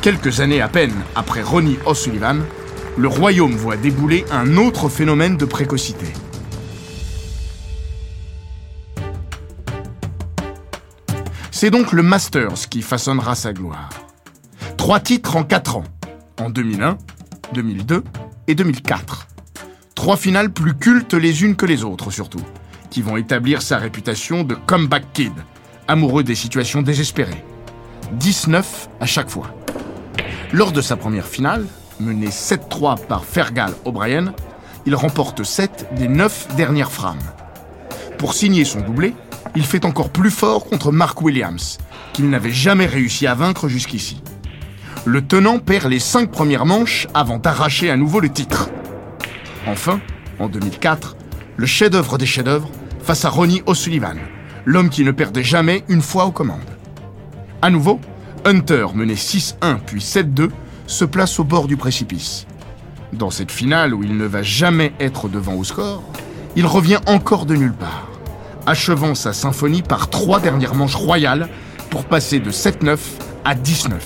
Quelques 0.00 0.40
années 0.40 0.62
à 0.62 0.68
peine 0.68 0.94
après 1.14 1.42
Ronnie 1.42 1.76
O'Sullivan, 1.84 2.38
le 2.96 3.08
royaume 3.08 3.52
voit 3.52 3.76
débouler 3.76 4.24
un 4.32 4.56
autre 4.56 4.88
phénomène 4.88 5.36
de 5.36 5.44
précocité. 5.44 6.06
C'est 11.60 11.70
donc 11.70 11.92
le 11.92 12.02
Masters 12.02 12.70
qui 12.70 12.80
façonnera 12.80 13.34
sa 13.34 13.52
gloire. 13.52 13.90
Trois 14.78 14.98
titres 14.98 15.36
en 15.36 15.44
quatre 15.44 15.76
ans, 15.76 15.84
en 16.40 16.48
2001, 16.48 16.96
2002 17.52 18.02
et 18.46 18.54
2004. 18.54 19.28
Trois 19.94 20.16
finales 20.16 20.50
plus 20.50 20.74
cultes 20.74 21.12
les 21.12 21.42
unes 21.42 21.56
que 21.56 21.66
les 21.66 21.84
autres 21.84 22.10
surtout, 22.10 22.40
qui 22.88 23.02
vont 23.02 23.18
établir 23.18 23.60
sa 23.60 23.76
réputation 23.76 24.42
de 24.42 24.54
comeback 24.54 25.12
kid, 25.12 25.34
amoureux 25.86 26.22
des 26.22 26.34
situations 26.34 26.80
désespérées. 26.80 27.44
19 28.12 28.88
à 28.98 29.04
chaque 29.04 29.28
fois. 29.28 29.54
Lors 30.54 30.72
de 30.72 30.80
sa 30.80 30.96
première 30.96 31.26
finale, 31.26 31.66
mené 32.00 32.28
7-3 32.28 33.04
par 33.04 33.26
Fergal 33.26 33.74
O'Brien, 33.84 34.32
il 34.86 34.94
remporte 34.94 35.44
7 35.44 35.88
des 35.94 36.08
9 36.08 36.56
dernières 36.56 36.90
frames. 36.90 37.18
Pour 38.20 38.34
signer 38.34 38.66
son 38.66 38.82
doublé, 38.82 39.14
il 39.56 39.64
fait 39.64 39.86
encore 39.86 40.10
plus 40.10 40.30
fort 40.30 40.66
contre 40.66 40.92
Mark 40.92 41.22
Williams, 41.22 41.78
qu'il 42.12 42.28
n'avait 42.28 42.50
jamais 42.50 42.84
réussi 42.84 43.26
à 43.26 43.34
vaincre 43.34 43.66
jusqu'ici. 43.66 44.22
Le 45.06 45.26
tenant 45.26 45.58
perd 45.58 45.90
les 45.90 46.00
5 46.00 46.30
premières 46.30 46.66
manches 46.66 47.06
avant 47.14 47.38
d'arracher 47.38 47.90
à 47.90 47.96
nouveau 47.96 48.20
le 48.20 48.28
titre. 48.28 48.68
Enfin, 49.66 50.02
en 50.38 50.50
2004, 50.50 51.16
le 51.56 51.64
chef-d'œuvre 51.64 52.18
des 52.18 52.26
chefs-d'œuvre 52.26 52.68
face 53.02 53.24
à 53.24 53.30
Ronnie 53.30 53.62
O'Sullivan, 53.64 54.18
l'homme 54.66 54.90
qui 54.90 55.02
ne 55.02 55.12
perdait 55.12 55.42
jamais 55.42 55.82
une 55.88 56.02
fois 56.02 56.26
aux 56.26 56.30
commandes. 56.30 56.60
À 57.62 57.70
nouveau, 57.70 58.00
Hunter, 58.44 58.88
mené 58.94 59.14
6-1 59.14 59.78
puis 59.86 60.02
7-2, 60.02 60.50
se 60.86 61.06
place 61.06 61.40
au 61.40 61.44
bord 61.44 61.66
du 61.66 61.78
précipice. 61.78 62.46
Dans 63.14 63.30
cette 63.30 63.50
finale 63.50 63.94
où 63.94 64.04
il 64.04 64.18
ne 64.18 64.26
va 64.26 64.42
jamais 64.42 64.92
être 65.00 65.30
devant 65.30 65.54
au 65.54 65.64
score, 65.64 66.02
il 66.54 66.66
revient 66.66 67.00
encore 67.06 67.46
de 67.46 67.56
nulle 67.56 67.72
part, 67.72 68.09
achevant 68.70 69.14
sa 69.14 69.32
symphonie 69.32 69.82
par 69.82 70.08
trois 70.10 70.40
dernières 70.40 70.74
manches 70.74 70.94
royales 70.94 71.48
pour 71.90 72.04
passer 72.04 72.38
de 72.38 72.50
7-9 72.50 72.98
à 73.44 73.54
19. 73.54 74.02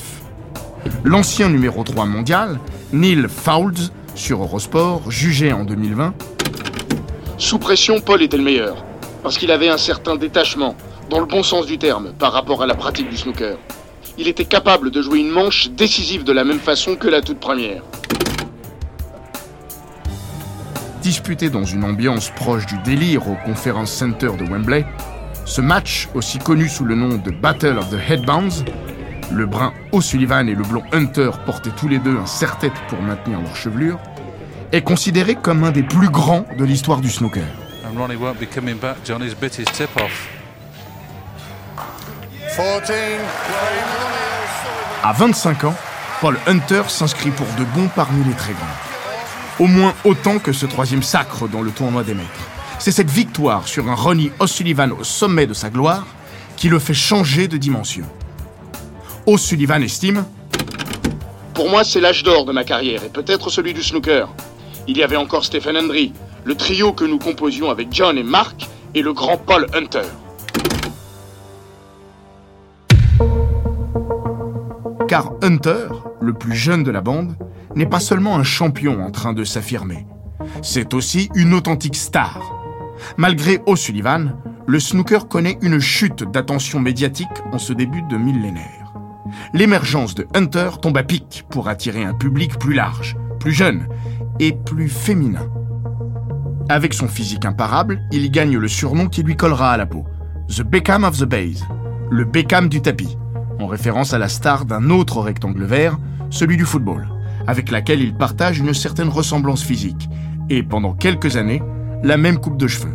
L'ancien 1.05 1.51
numéro 1.51 1.85
3 1.85 2.07
mondial, 2.07 2.59
Neil 2.93 3.27
Fowles, 3.29 3.91
sur 4.15 4.43
Eurosport, 4.43 5.11
jugé 5.11 5.53
en 5.53 5.65
2020. 5.65 6.15
Sous 7.37 7.59
pression, 7.59 8.01
Paul 8.01 8.23
était 8.23 8.39
le 8.39 8.43
meilleur, 8.43 8.85
parce 9.23 9.37
qu'il 9.37 9.51
avait 9.51 9.69
un 9.69 9.77
certain 9.77 10.17
détachement, 10.17 10.75
dans 11.11 11.21
le 11.21 11.27
bon 11.27 11.43
sens 11.43 11.67
du 11.67 11.77
terme, 11.77 12.13
par 12.19 12.33
rapport 12.33 12.63
à 12.63 12.67
la 12.67 12.75
pratique 12.75 13.11
du 13.11 13.17
snooker 13.17 13.59
il 14.17 14.29
était 14.29 14.45
capable 14.45 14.91
de 14.91 15.03
jouer 15.03 15.21
une 15.21 15.31
manche 15.31 15.71
décisive 15.71 16.25
de 16.25 16.33
la 16.33 16.45
même 16.45 16.61
façon 16.61 16.97
que 16.97 17.09
la 17.09 17.21
toute 17.21 17.41
première. 17.41 17.83
Disputé 21.05 21.51
dans 21.51 21.65
une 21.65 21.85
ambiance 21.85 22.31
proche 22.31 22.65
du 22.65 22.79
délire 22.79 23.29
au 23.29 23.37
Conference 23.45 23.93
Center 23.93 24.31
de 24.39 24.45
Wembley, 24.51 24.87
ce 25.45 25.61
match, 25.61 26.09
aussi 26.15 26.39
connu 26.39 26.67
sous 26.67 26.87
le 26.87 26.95
nom 26.95 27.19
de 27.19 27.31
Battle 27.31 27.77
of 27.77 27.91
the 27.91 27.99
Headbands, 28.09 28.65
le 29.31 29.45
brun 29.45 29.75
O'Sullivan 29.93 30.49
et 30.49 30.55
le 30.55 30.63
blond 30.63 30.83
Hunter 30.93 31.33
portaient 31.45 31.75
tous 31.77 31.89
les 31.89 31.99
deux 31.99 32.17
un 32.17 32.25
serre-tête 32.25 32.73
pour 32.89 33.03
maintenir 33.03 33.39
leur 33.43 33.55
chevelure, 33.55 33.99
est 34.73 34.81
considéré 34.81 35.35
comme 35.35 35.63
un 35.65 35.73
des 35.73 35.83
plus 35.83 36.09
grands 36.09 36.47
de 36.57 36.65
l'histoire 36.65 37.03
du 37.03 37.11
snooker. 37.11 37.45
À 45.03 45.13
25 45.13 45.65
ans, 45.65 45.75
Paul 46.23 46.39
Hunter 46.47 46.85
s'inscrit 46.89 47.31
pour 47.31 47.47
de 47.59 47.65
bon 47.75 47.91
parmi 47.95 48.25
les 48.25 48.33
très 48.33 48.55
grands. 48.55 48.94
Au 49.61 49.67
moins 49.67 49.95
autant 50.05 50.41
que 50.41 50.53
ce 50.53 50.67
troisième 50.67 51.05
sacre 51.05 51.49
dans 51.49 51.63
le 51.63 51.71
tournoi 51.71 52.03
des 52.03 52.15
maîtres. 52.15 52.49
C'est 52.81 52.91
cette 52.91 53.11
victoire 53.11 53.69
sur 53.69 53.89
un 53.89 53.95
Ronnie 53.95 54.33
O'Sullivan 54.41 54.91
au 54.91 55.05
sommet 55.05 55.47
de 55.47 55.55
sa 55.55 55.71
gloire 55.71 56.07
qui 56.57 56.69
le 56.69 56.81
fait 56.81 56.95
changer 56.95 57.47
de 57.47 57.57
dimension. 57.57 58.05
O'Sullivan 59.27 59.81
estime 59.81 60.25
Pour 61.55 61.71
moi, 61.71 61.85
c'est 61.85 62.01
l'âge 62.01 62.25
d'or 62.25 62.45
de 62.47 62.53
ma 62.53 62.65
carrière 62.65 63.05
et 63.05 63.09
peut-être 63.09 63.49
celui 63.49 63.75
du 63.75 63.83
snooker. 63.83 64.29
Il 64.89 64.99
y 64.99 65.05
avait 65.05 65.17
encore 65.17 65.45
Stephen 65.45 65.77
Hendry, 65.77 66.13
le 66.43 66.57
trio 66.57 66.93
que 66.93 67.05
nous 67.05 67.19
composions 67.19 67.71
avec 67.71 67.89
John 67.93 68.19
et 68.19 68.25
Mark 68.25 68.67
et 68.95 69.03
le 69.03 69.13
grand 69.13 69.37
Paul 69.37 69.69
Hunter. 69.73 70.09
Car 75.15 75.31
Hunter, 75.43 75.91
le 76.21 76.33
plus 76.33 76.57
jeune 76.57 76.83
de 76.83 76.91
la 76.91 77.01
bande, 77.01 77.37
n'est 77.77 77.87
pas 77.87 78.01
seulement 78.01 78.35
un 78.35 78.43
champion 78.43 79.01
en 79.01 79.13
train 79.13 79.33
de 79.33 79.45
s'affirmer, 79.45 80.09
c'est 80.61 80.93
aussi 80.93 81.31
une 81.37 81.55
authentique 81.55 81.95
star. 81.95 82.41
Malgré 83.17 83.61
O'Sullivan, 83.67 84.37
le 84.67 84.81
snooker 84.81 85.29
connaît 85.29 85.57
une 85.63 85.79
chute 85.79 86.25
d'attention 86.33 86.81
médiatique 86.81 87.29
en 87.53 87.59
ce 87.59 87.73
début 87.73 88.03
de 88.03 88.17
millénaire. 88.17 88.93
L'émergence 89.53 90.17
de 90.17 90.27
Hunter 90.35 90.71
tombe 90.83 90.99
à 90.99 91.05
pic 91.05 91.45
pour 91.49 91.69
attirer 91.69 92.03
un 92.03 92.15
public 92.15 92.59
plus 92.59 92.75
large, 92.75 93.17
plus 93.39 93.53
jeune 93.53 93.87
et 94.41 94.51
plus 94.67 94.89
féminin. 94.89 95.49
Avec 96.69 96.93
son 96.93 97.07
physique 97.07 97.45
imparable, 97.45 98.01
il 98.11 98.33
gagne 98.33 98.59
le 98.59 98.67
surnom 98.67 99.07
qui 99.07 99.23
lui 99.23 99.37
collera 99.37 99.71
à 99.71 99.77
la 99.77 99.87
peau, 99.87 100.07
The 100.49 100.63
Beckham 100.63 101.05
of 101.05 101.17
the 101.19 101.25
Base, 101.25 101.63
le 102.11 102.25
Beckham 102.25 102.69
du 102.69 102.83
tapis 102.83 103.17
en 103.61 103.67
référence 103.67 104.13
à 104.13 104.19
la 104.19 104.29
star 104.29 104.65
d'un 104.65 104.91
autre 104.91 105.21
rectangle 105.21 105.65
vert, 105.65 105.99
celui 106.31 106.57
du 106.57 106.65
football, 106.65 107.09
avec 107.47 107.71
laquelle 107.71 108.01
il 108.01 108.15
partage 108.15 108.59
une 108.59 108.75
certaine 108.75 109.09
ressemblance 109.09 109.63
physique, 109.63 110.09
et 110.51 110.63
pendant 110.63 110.93
quelques 110.93 111.37
années, 111.37 111.63
la 112.03 112.17
même 112.17 112.39
coupe 112.39 112.57
de 112.57 112.67
cheveux. 112.67 112.95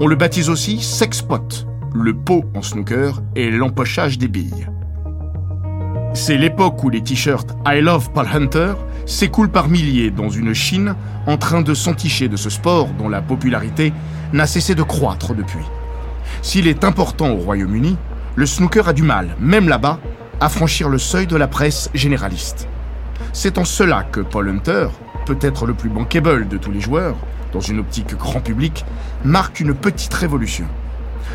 On 0.00 0.06
le 0.06 0.16
baptise 0.16 0.50
aussi 0.50 0.80
sexpot, 0.80 1.66
le 1.94 2.14
pot 2.14 2.44
en 2.54 2.62
snooker 2.62 3.22
et 3.34 3.50
l'empochage 3.50 4.18
des 4.18 4.28
billes. 4.28 4.66
C'est 6.14 6.38
l'époque 6.38 6.82
où 6.82 6.88
les 6.88 7.02
t-shirts 7.02 7.56
I 7.66 7.80
Love 7.80 8.10
Paul 8.12 8.26
Hunter 8.32 8.72
s'écoulent 9.04 9.50
par 9.50 9.68
milliers 9.68 10.10
dans 10.10 10.30
une 10.30 10.54
Chine 10.54 10.94
en 11.26 11.36
train 11.36 11.60
de 11.60 11.74
s'enticher 11.74 12.28
de 12.28 12.36
ce 12.36 12.50
sport 12.50 12.88
dont 12.98 13.08
la 13.08 13.22
popularité 13.22 13.92
n'a 14.32 14.46
cessé 14.46 14.74
de 14.74 14.82
croître 14.82 15.34
depuis. 15.34 15.64
S'il 16.42 16.68
est 16.68 16.84
important 16.84 17.30
au 17.32 17.36
Royaume-Uni, 17.36 17.96
le 18.36 18.44
snooker 18.44 18.86
a 18.86 18.92
du 18.92 19.02
mal, 19.02 19.34
même 19.40 19.68
là-bas, 19.68 19.98
à 20.40 20.50
franchir 20.50 20.90
le 20.90 20.98
seuil 20.98 21.26
de 21.26 21.36
la 21.36 21.48
presse 21.48 21.90
généraliste. 21.94 22.68
C'est 23.32 23.56
en 23.56 23.64
cela 23.64 24.02
que 24.04 24.20
Paul 24.20 24.50
Hunter, 24.50 24.88
peut-être 25.24 25.64
le 25.66 25.72
plus 25.72 25.88
bankable 25.88 26.46
de 26.46 26.58
tous 26.58 26.70
les 26.70 26.80
joueurs, 26.80 27.16
dans 27.54 27.60
une 27.60 27.78
optique 27.78 28.14
grand 28.14 28.40
public, 28.40 28.84
marque 29.24 29.60
une 29.60 29.74
petite 29.74 30.12
révolution. 30.12 30.66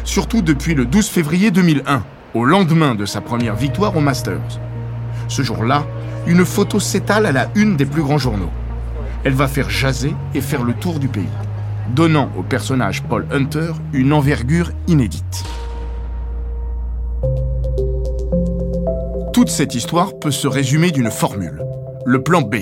Surtout 0.04 0.44
depuis 0.44 0.76
le 0.76 0.86
12 0.86 1.10
février 1.10 1.50
2001, 1.50 2.04
au 2.36 2.46
lendemain 2.46 2.94
de 2.94 3.08
sa 3.08 3.20
première 3.20 3.56
victoire 3.56 3.98
au 3.98 4.00
Masters. 4.00 4.60
Ce 5.28 5.42
jour-là, 5.42 5.86
une 6.28 6.46
photo 6.46 6.80
s'étale 6.80 7.26
à 7.26 7.32
la 7.32 7.50
une 7.56 7.78
des 7.78 7.86
plus 7.86 8.04
grands 8.04 8.20
journaux. 8.20 8.52
Elle 9.24 9.34
va 9.34 9.48
faire 9.48 9.72
jaser 9.72 10.14
et 10.36 10.42
faire 10.42 10.64
le 10.64 10.74
tour 10.74 11.00
du 11.00 11.08
pays, 11.08 11.26
donnant 11.96 12.30
au 12.38 12.44
personnage 12.44 13.02
Paul 13.02 13.26
Hunter 13.32 13.72
une 13.92 14.14
envergure 14.14 14.72
inédite. 14.88 15.44
Toute 19.42 19.50
cette 19.50 19.74
histoire 19.74 20.20
peut 20.20 20.30
se 20.30 20.48
résumer 20.48 20.92
d'une 20.92 21.10
formule, 21.10 21.64
le 22.06 22.22
plan 22.22 22.44
B. 22.44 22.58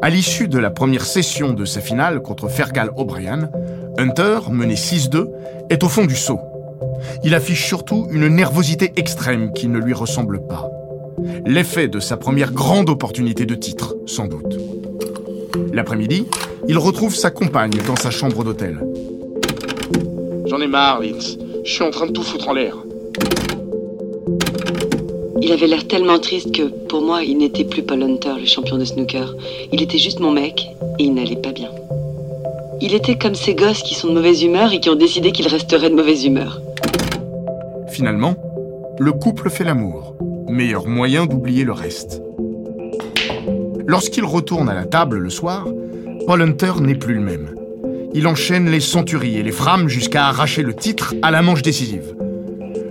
À 0.00 0.08
l'issue 0.08 0.46
de 0.46 0.56
la 0.56 0.70
première 0.70 1.04
session 1.04 1.52
de 1.52 1.64
sa 1.64 1.80
finale 1.80 2.22
contre 2.22 2.46
Fergal 2.46 2.92
O'Brien, 2.94 3.50
Hunter, 3.98 4.38
mené 4.52 4.76
6-2, 4.76 5.26
est 5.68 5.82
au 5.82 5.88
fond 5.88 6.04
du 6.04 6.14
saut. 6.14 6.38
Il 7.24 7.34
affiche 7.34 7.66
surtout 7.66 8.06
une 8.12 8.28
nervosité 8.28 8.92
extrême 8.94 9.52
qui 9.52 9.66
ne 9.66 9.80
lui 9.80 9.92
ressemble 9.92 10.46
pas. 10.46 10.70
L'effet 11.44 11.88
de 11.88 11.98
sa 11.98 12.16
première 12.16 12.52
grande 12.52 12.88
opportunité 12.88 13.44
de 13.44 13.56
titre, 13.56 13.96
sans 14.06 14.28
doute. 14.28 14.60
L'après-midi, 15.72 16.28
il 16.68 16.78
retrouve 16.78 17.16
sa 17.16 17.32
compagne 17.32 17.74
dans 17.88 17.96
sa 17.96 18.12
chambre 18.12 18.44
d'hôtel. 18.44 18.78
J'en 20.46 20.60
ai 20.60 20.68
marre, 20.68 21.00
Linz. 21.00 21.36
Je 21.64 21.72
suis 21.72 21.82
en 21.82 21.90
train 21.90 22.06
de 22.06 22.12
tout 22.12 22.22
foutre 22.22 22.48
en 22.48 22.52
l'air. 22.52 22.76
Il 25.42 25.52
avait 25.52 25.66
l'air 25.66 25.86
tellement 25.86 26.18
triste 26.18 26.54
que, 26.54 26.62
pour 26.62 27.02
moi, 27.02 27.22
il 27.22 27.38
n'était 27.38 27.64
plus 27.64 27.82
Paul 27.82 28.02
Hunter, 28.02 28.34
le 28.38 28.46
champion 28.46 28.76
de 28.76 28.84
snooker. 28.84 29.34
Il 29.72 29.82
était 29.82 29.98
juste 29.98 30.20
mon 30.20 30.32
mec, 30.32 30.68
et 30.98 31.04
il 31.04 31.14
n'allait 31.14 31.36
pas 31.36 31.52
bien. 31.52 31.70
Il 32.82 32.94
était 32.94 33.16
comme 33.16 33.34
ces 33.34 33.54
gosses 33.54 33.82
qui 33.82 33.94
sont 33.94 34.08
de 34.08 34.14
mauvaise 34.14 34.42
humeur 34.42 34.72
et 34.72 34.80
qui 34.80 34.90
ont 34.90 34.96
décidé 34.96 35.32
qu'il 35.32 35.48
resterait 35.48 35.90
de 35.90 35.94
mauvaise 35.94 36.24
humeur. 36.24 36.60
Finalement, 37.88 38.34
le 38.98 39.12
couple 39.12 39.50
fait 39.50 39.64
l'amour. 39.64 40.14
Meilleur 40.48 40.86
moyen 40.86 41.26
d'oublier 41.26 41.64
le 41.64 41.72
reste. 41.72 42.22
Lorsqu'il 43.86 44.24
retourne 44.24 44.68
à 44.68 44.74
la 44.74 44.84
table 44.84 45.18
le 45.18 45.30
soir, 45.30 45.66
Paul 46.26 46.42
Hunter 46.42 46.72
n'est 46.80 46.94
plus 46.94 47.14
le 47.14 47.20
même. 47.20 47.54
il 48.12 48.26
enchaîne 48.26 48.68
les 48.68 48.80
centuries 48.80 49.38
et 49.38 49.42
les 49.42 49.52
frames 49.52 49.88
jusqu'à 49.88 50.26
arracher 50.26 50.62
le 50.62 50.74
titre 50.74 51.14
à 51.22 51.30
la 51.30 51.42
manche 51.42 51.62
décisive. 51.62 52.14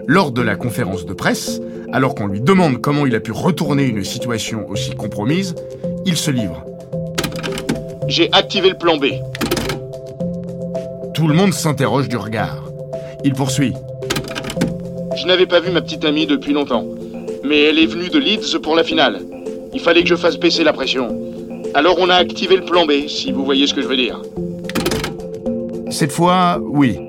Lors 0.07 0.31
de 0.31 0.41
la 0.41 0.55
conférence 0.55 1.05
de 1.05 1.13
presse, 1.13 1.61
alors 1.91 2.15
qu'on 2.15 2.27
lui 2.27 2.41
demande 2.41 2.81
comment 2.81 3.05
il 3.05 3.15
a 3.15 3.19
pu 3.19 3.31
retourner 3.31 3.83
une 3.83 4.03
situation 4.03 4.67
aussi 4.69 4.91
compromise, 4.91 5.55
il 6.05 6.15
se 6.15 6.31
livre. 6.31 6.63
J'ai 8.07 8.29
activé 8.31 8.69
le 8.69 8.77
plan 8.77 8.97
B. 8.97 9.05
Tout 11.13 11.27
le 11.27 11.33
monde 11.33 11.53
s'interroge 11.53 12.07
du 12.07 12.17
regard. 12.17 12.63
Il 13.23 13.33
poursuit. 13.33 13.73
Je 15.15 15.25
n'avais 15.27 15.45
pas 15.45 15.59
vu 15.59 15.71
ma 15.71 15.81
petite 15.81 16.05
amie 16.05 16.25
depuis 16.25 16.53
longtemps. 16.53 16.85
Mais 17.43 17.63
elle 17.63 17.79
est 17.79 17.85
venue 17.85 18.09
de 18.09 18.19
Leeds 18.19 18.59
pour 18.61 18.75
la 18.75 18.83
finale. 18.83 19.21
Il 19.73 19.79
fallait 19.79 20.03
que 20.03 20.09
je 20.09 20.15
fasse 20.15 20.37
baisser 20.37 20.63
la 20.63 20.73
pression. 20.73 21.15
Alors 21.73 21.97
on 21.99 22.09
a 22.09 22.15
activé 22.15 22.55
le 22.55 22.63
plan 22.63 22.85
B, 22.85 23.07
si 23.07 23.31
vous 23.31 23.45
voyez 23.45 23.67
ce 23.67 23.73
que 23.73 23.81
je 23.81 23.87
veux 23.87 23.97
dire. 23.97 24.21
Cette 25.89 26.11
fois, 26.11 26.59
oui, 26.61 26.99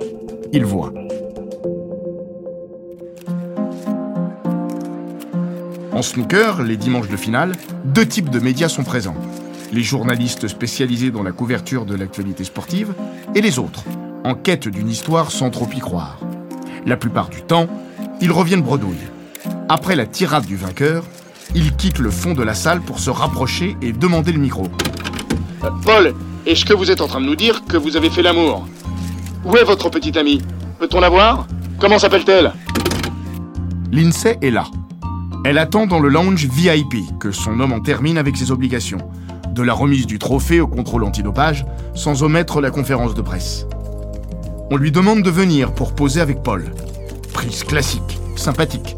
il 0.53 0.65
voit. 0.65 0.93
En 6.01 6.03
snooker, 6.03 6.63
les 6.63 6.79
dimanches 6.79 7.11
de 7.11 7.17
finale, 7.19 7.53
deux 7.85 8.07
types 8.07 8.31
de 8.31 8.41
médias 8.41 8.71
sont 8.71 8.85
présents. 8.85 9.17
Les 9.71 9.83
journalistes 9.83 10.49
spécialisés 10.49 11.11
dans 11.11 11.23
la 11.23 11.31
couverture 11.31 11.85
de 11.85 11.95
l'actualité 11.95 12.43
sportive 12.45 12.95
et 13.35 13.43
les 13.43 13.59
autres, 13.59 13.85
en 14.25 14.35
quête 14.35 14.67
d'une 14.67 14.89
histoire 14.89 15.31
sans 15.31 15.51
trop 15.51 15.69
y 15.77 15.79
croire. 15.79 16.19
La 16.87 16.97
plupart 16.97 17.29
du 17.29 17.43
temps, 17.43 17.67
ils 18.23 18.33
reviennent 18.33 18.63
bredouille. 18.63 18.97
Après 19.69 19.95
la 19.95 20.07
tirade 20.07 20.47
du 20.47 20.57
vainqueur, 20.57 21.05
ils 21.55 21.77
quittent 21.77 21.99
le 21.99 22.11
fond 22.11 22.33
de 22.33 22.43
la 22.43 22.55
salle 22.55 22.81
pour 22.81 22.99
se 22.99 23.11
rapprocher 23.11 23.77
et 23.83 23.93
demander 23.93 24.33
le 24.33 24.39
micro. 24.39 24.69
Paul, 25.85 26.15
est-ce 26.47 26.65
que 26.65 26.73
vous 26.73 26.91
êtes 26.91 27.03
en 27.03 27.09
train 27.09 27.21
de 27.21 27.27
nous 27.27 27.37
dire 27.37 27.63
que 27.67 27.77
vous 27.77 27.99
avez 27.99 28.09
fait 28.09 28.23
l'amour? 28.23 28.67
Où 29.45 29.55
est 29.55 29.65
votre 29.65 29.91
petite 29.91 30.17
amie 30.17 30.41
Peut-on 30.79 31.01
la 31.01 31.11
voir? 31.11 31.47
Comment 31.79 31.99
s'appelle-t-elle? 31.99 32.55
Lindsay 33.93 34.39
est 34.41 34.51
là. 34.51 34.65
Elle 35.43 35.57
attend 35.57 35.87
dans 35.87 36.01
le 36.01 36.11
lounge 36.11 36.45
VIP 36.45 37.19
que 37.19 37.33
son 37.33 37.61
homme 37.61 37.73
en 37.73 37.81
termine 37.81 38.19
avec 38.19 38.37
ses 38.37 38.51
obligations, 38.51 38.99
de 39.49 39.63
la 39.63 39.73
remise 39.73 40.07
du 40.07 40.19
trophée 40.19 40.61
au 40.61 40.67
contrôle 40.67 41.03
antidopage, 41.03 41.65
sans 41.95 42.23
omettre 42.23 42.61
la 42.61 42.71
conférence 42.71 43.15
de 43.15 43.23
presse. 43.23 43.67
On 44.71 44.77
lui 44.77 44.93
demande 44.93 45.23
de 45.23 45.31
venir 45.31 45.73
pour 45.73 45.95
poser 45.95 46.21
avec 46.21 46.43
Paul. 46.43 46.71
Prise 47.33 47.65
classique, 47.65 48.19
sympathique, 48.37 48.97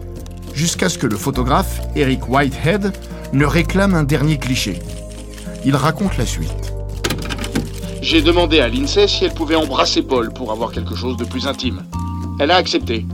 jusqu'à 0.53 0.89
ce 0.89 0.99
que 0.99 1.07
le 1.07 1.17
photographe, 1.17 1.81
Eric 1.95 2.29
Whitehead, 2.29 2.93
ne 3.33 3.45
réclame 3.45 3.95
un 3.95 4.05
dernier 4.05 4.37
cliché. 4.37 4.81
Il 5.65 5.77
raconte 5.77 6.19
la 6.19 6.27
suite. 6.27 6.75
J'ai 8.03 8.21
demandé 8.21 8.59
à 8.59 8.69
Lindsay 8.69 9.07
si 9.07 9.25
elle 9.25 9.33
pouvait 9.33 9.55
embrasser 9.55 10.03
Paul 10.03 10.33
pour 10.33 10.51
avoir 10.51 10.73
quelque 10.73 10.97
chose 10.97 11.17
de 11.17 11.25
plus 11.25 11.47
intime. 11.47 11.85
Elle 12.41 12.51
a 12.51 12.57
accepté. 12.57 13.07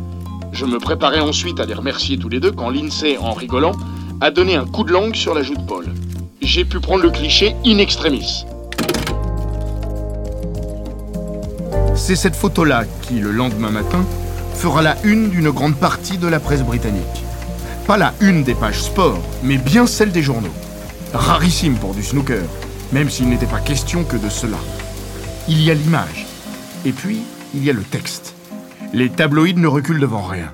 Je 0.52 0.64
me 0.64 0.78
préparais 0.78 1.20
ensuite 1.20 1.60
à 1.60 1.66
les 1.66 1.74
remercier 1.74 2.18
tous 2.18 2.28
les 2.28 2.40
deux 2.40 2.52
quand 2.52 2.70
Lindsay, 2.70 3.16
en 3.18 3.32
rigolant, 3.32 3.72
a 4.20 4.30
donné 4.30 4.56
un 4.56 4.64
coup 4.64 4.84
de 4.84 4.92
langue 4.92 5.14
sur 5.14 5.34
la 5.34 5.42
joue 5.42 5.54
de 5.54 5.62
Paul. 5.62 5.86
J'ai 6.40 6.64
pu 6.64 6.80
prendre 6.80 7.02
le 7.02 7.10
cliché 7.10 7.54
in 7.64 7.78
extremis. 7.78 8.44
C'est 11.94 12.16
cette 12.16 12.36
photo-là 12.36 12.84
qui, 13.02 13.20
le 13.20 13.30
lendemain 13.30 13.70
matin, 13.70 14.04
fera 14.54 14.82
la 14.82 14.96
une 15.04 15.30
d'une 15.30 15.50
grande 15.50 15.76
partie 15.76 16.18
de 16.18 16.26
la 16.26 16.40
presse 16.40 16.62
britannique. 16.62 17.04
Pas 17.86 17.96
la 17.96 18.14
une 18.20 18.42
des 18.42 18.54
pages 18.54 18.82
sport, 18.82 19.22
mais 19.42 19.58
bien 19.58 19.86
celle 19.86 20.12
des 20.12 20.22
journaux. 20.22 20.54
Rarissime 21.12 21.76
pour 21.76 21.94
du 21.94 22.02
snooker, 22.02 22.42
même 22.92 23.10
s'il 23.10 23.28
n'était 23.28 23.46
pas 23.46 23.60
question 23.60 24.04
que 24.04 24.16
de 24.16 24.28
cela. 24.28 24.58
Il 25.48 25.62
y 25.62 25.70
a 25.70 25.74
l'image, 25.74 26.26
et 26.84 26.92
puis 26.92 27.20
il 27.54 27.64
y 27.64 27.70
a 27.70 27.72
le 27.72 27.82
texte. 27.82 28.34
Les 28.94 29.10
tabloïds 29.10 29.54
ne 29.54 29.66
reculent 29.66 30.00
devant 30.00 30.22
rien. 30.22 30.50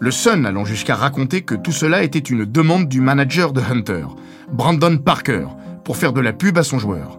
Le 0.00 0.10
Sun 0.10 0.46
allant 0.46 0.64
jusqu'à 0.64 0.94
raconter 0.94 1.42
que 1.42 1.54
tout 1.54 1.72
cela 1.72 2.02
était 2.02 2.18
une 2.18 2.44
demande 2.44 2.88
du 2.88 3.00
manager 3.00 3.52
de 3.52 3.60
Hunter, 3.60 4.06
Brandon 4.50 4.96
Parker, 4.98 5.46
pour 5.84 5.96
faire 5.96 6.12
de 6.12 6.20
la 6.20 6.32
pub 6.32 6.56
à 6.58 6.62
son 6.62 6.78
joueur. 6.78 7.18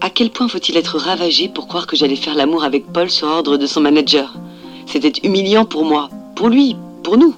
À 0.00 0.10
quel 0.10 0.30
point 0.30 0.48
faut-il 0.48 0.76
être 0.76 0.96
ravagé 0.96 1.48
pour 1.48 1.66
croire 1.66 1.86
que 1.86 1.96
j'allais 1.96 2.16
faire 2.16 2.34
l'amour 2.34 2.64
avec 2.64 2.86
Paul 2.92 3.10
sur 3.10 3.28
ordre 3.28 3.56
de 3.56 3.66
son 3.66 3.80
manager? 3.80 4.38
C'était 4.86 5.12
humiliant 5.26 5.64
pour 5.64 5.84
moi, 5.84 6.08
pour 6.36 6.48
lui, 6.48 6.76
pour 7.02 7.18
nous. 7.18 7.34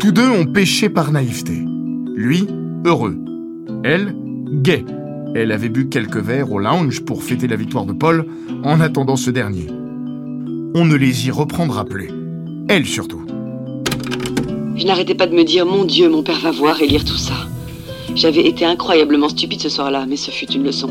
Tous 0.00 0.12
deux 0.12 0.28
ont 0.28 0.46
péché 0.46 0.88
par 0.88 1.12
naïveté. 1.12 1.64
Lui, 2.14 2.46
heureux. 2.84 3.18
Elle, 3.84 4.14
gay. 4.62 4.84
Elle 5.34 5.50
avait 5.50 5.68
bu 5.68 5.88
quelques 5.88 6.18
verres 6.18 6.52
au 6.52 6.60
lounge 6.60 7.00
pour 7.00 7.24
fêter 7.24 7.48
la 7.48 7.56
victoire 7.56 7.86
de 7.86 7.92
Paul 7.92 8.24
en 8.62 8.80
attendant 8.80 9.16
ce 9.16 9.30
dernier. 9.30 9.66
On 10.76 10.84
ne 10.84 10.94
les 10.94 11.26
y 11.26 11.32
reprendra 11.32 11.84
plus. 11.84 12.08
Elle 12.68 12.86
surtout. 12.86 13.26
Je 14.76 14.86
n'arrêtais 14.86 15.16
pas 15.16 15.26
de 15.26 15.34
me 15.34 15.42
dire, 15.42 15.66
mon 15.66 15.84
Dieu, 15.84 16.08
mon 16.08 16.22
père 16.22 16.38
va 16.38 16.52
voir 16.52 16.80
et 16.82 16.86
lire 16.86 17.04
tout 17.04 17.16
ça. 17.16 17.34
J'avais 18.14 18.46
été 18.46 18.64
incroyablement 18.64 19.28
stupide 19.28 19.60
ce 19.60 19.68
soir-là, 19.68 20.06
mais 20.08 20.16
ce 20.16 20.30
fut 20.30 20.52
une 20.52 20.62
leçon. 20.62 20.90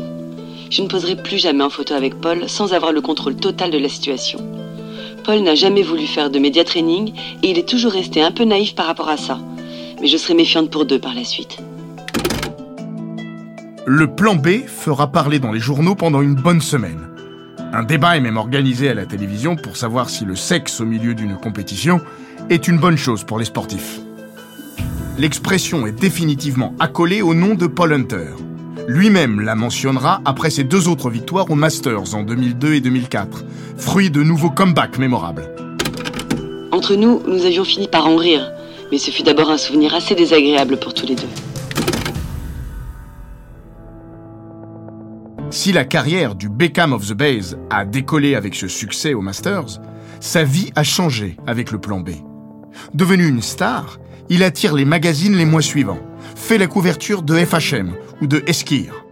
Je 0.68 0.82
ne 0.82 0.88
poserai 0.88 1.16
plus 1.16 1.38
jamais 1.38 1.64
en 1.64 1.70
photo 1.70 1.94
avec 1.94 2.20
Paul 2.20 2.46
sans 2.46 2.74
avoir 2.74 2.92
le 2.92 3.00
contrôle 3.00 3.36
total 3.36 3.70
de 3.70 3.78
la 3.78 3.88
situation. 3.88 4.40
Paul 5.24 5.40
n'a 5.40 5.54
jamais 5.54 5.82
voulu 5.82 6.06
faire 6.06 6.28
de 6.28 6.38
média 6.38 6.64
training 6.64 7.14
et 7.42 7.50
il 7.50 7.58
est 7.58 7.68
toujours 7.68 7.92
resté 7.92 8.20
un 8.20 8.30
peu 8.30 8.44
naïf 8.44 8.74
par 8.74 8.86
rapport 8.86 9.08
à 9.08 9.16
ça. 9.16 9.38
Mais 10.02 10.06
je 10.06 10.18
serai 10.18 10.34
méfiante 10.34 10.70
pour 10.70 10.84
deux 10.84 10.98
par 10.98 11.14
la 11.14 11.24
suite. 11.24 11.58
Le 13.86 14.06
plan 14.06 14.34
B 14.34 14.66
fera 14.66 15.12
parler 15.12 15.38
dans 15.38 15.52
les 15.52 15.60
journaux 15.60 15.94
pendant 15.94 16.22
une 16.22 16.36
bonne 16.36 16.62
semaine. 16.62 17.10
Un 17.74 17.82
débat 17.82 18.16
est 18.16 18.20
même 18.20 18.38
organisé 18.38 18.88
à 18.88 18.94
la 18.94 19.04
télévision 19.04 19.56
pour 19.56 19.76
savoir 19.76 20.08
si 20.08 20.24
le 20.24 20.36
sexe 20.36 20.80
au 20.80 20.86
milieu 20.86 21.14
d'une 21.14 21.36
compétition 21.36 22.00
est 22.48 22.66
une 22.66 22.78
bonne 22.78 22.96
chose 22.96 23.24
pour 23.24 23.38
les 23.38 23.44
sportifs. 23.44 24.00
L'expression 25.18 25.86
est 25.86 25.92
définitivement 25.92 26.74
accolée 26.80 27.20
au 27.20 27.34
nom 27.34 27.54
de 27.54 27.66
Paul 27.66 27.92
Hunter. 27.92 28.30
Lui-même 28.88 29.40
la 29.40 29.54
mentionnera 29.54 30.22
après 30.24 30.48
ses 30.48 30.64
deux 30.64 30.88
autres 30.88 31.10
victoires 31.10 31.50
aux 31.50 31.54
Masters 31.54 32.14
en 32.14 32.22
2002 32.22 32.72
et 32.72 32.80
2004, 32.80 33.44
fruit 33.76 34.08
de 34.08 34.22
nouveaux 34.22 34.50
comebacks 34.50 34.96
mémorables. 34.96 35.50
Entre 36.72 36.94
nous, 36.94 37.20
nous 37.28 37.44
avions 37.44 37.64
fini 37.64 37.86
par 37.86 38.06
en 38.06 38.16
rire, 38.16 38.50
mais 38.90 38.96
ce 38.96 39.10
fut 39.10 39.24
d'abord 39.24 39.50
un 39.50 39.58
souvenir 39.58 39.94
assez 39.94 40.14
désagréable 40.14 40.78
pour 40.78 40.94
tous 40.94 41.06
les 41.06 41.16
deux. 41.16 41.53
Si 45.64 45.72
la 45.72 45.86
carrière 45.86 46.34
du 46.34 46.50
Beckham 46.50 46.92
of 46.92 47.06
the 47.06 47.14
Bays 47.14 47.56
a 47.70 47.86
décollé 47.86 48.34
avec 48.34 48.54
ce 48.54 48.68
succès 48.68 49.14
aux 49.14 49.22
Masters, 49.22 49.80
sa 50.20 50.44
vie 50.44 50.70
a 50.76 50.82
changé 50.82 51.38
avec 51.46 51.70
le 51.70 51.78
plan 51.78 52.00
B. 52.00 52.10
Devenu 52.92 53.26
une 53.26 53.40
star, 53.40 53.98
il 54.28 54.42
attire 54.42 54.74
les 54.74 54.84
magazines 54.84 55.34
les 55.34 55.46
mois 55.46 55.62
suivants, 55.62 56.02
fait 56.36 56.58
la 56.58 56.66
couverture 56.66 57.22
de 57.22 57.42
FHM 57.42 57.94
ou 58.20 58.26
de 58.26 58.44
Esquire. 58.46 59.06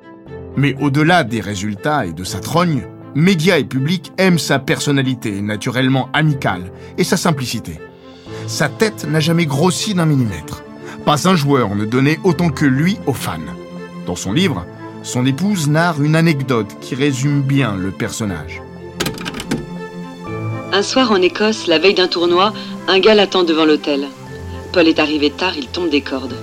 Mais 0.59 0.77
au-delà 0.79 1.25
des 1.25 1.41
résultats 1.41 2.05
et 2.05 2.13
de 2.13 2.23
sa 2.23 2.39
trogne, 2.39 2.83
médias 3.15 3.57
et 3.57 3.65
public 3.65 4.13
aiment 4.19 4.39
sa 4.39 4.59
personnalité 4.59 5.41
naturellement 5.41 6.11
amicale 6.13 6.71
et 6.99 7.05
sa 7.05 7.17
simplicité. 7.17 7.81
Sa 8.47 8.69
tête 8.69 9.07
n'a 9.09 9.21
jamais 9.21 9.47
grossi 9.47 9.95
d'un 9.95 10.05
millimètre. 10.05 10.65
Pas 11.07 11.27
un 11.31 11.35
joueur 11.35 11.75
ne 11.75 11.87
donnait 11.87 12.21
autant 12.25 12.51
que 12.51 12.67
lui 12.67 12.99
aux 13.07 13.15
fans. 13.15 13.39
Dans 14.05 14.17
son 14.17 14.35
livre, 14.35 14.67
son 15.03 15.27
épouse 15.27 15.69
narre 15.69 16.01
une 16.03 16.15
anecdote 16.15 16.77
qui 16.81 16.95
résume 16.95 17.43
bien 17.43 17.75
le 17.77 17.91
personnage. 17.91 18.63
Un 20.73 20.83
soir 20.83 21.11
en 21.11 21.21
Écosse, 21.21 21.67
la 21.67 21.79
veille 21.79 21.95
d'un 21.95 22.09
tournoi, 22.09 22.53
un 22.89 22.99
gars 22.99 23.15
l'attend 23.15 23.43
devant 23.43 23.65
l'hôtel. 23.65 24.07
Paul 24.73 24.89
est 24.89 25.01
arrivé 25.01 25.31
tard, 25.31 25.57
il 25.57 25.67
tombe 25.67 25.91
des 25.91 26.01
cordes. 26.01 26.37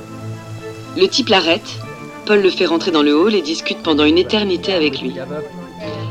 Le 0.98 1.08
type 1.08 1.30
l'arrête, 1.30 1.80
Paul 2.26 2.42
le 2.42 2.50
fait 2.50 2.66
rentrer 2.66 2.92
dans 2.92 3.02
le 3.02 3.16
hall 3.16 3.34
et 3.34 3.42
discute 3.42 3.80
pendant 3.80 4.04
une 4.04 4.18
éternité 4.18 4.74
avec 4.74 5.02
lui. 5.02 5.16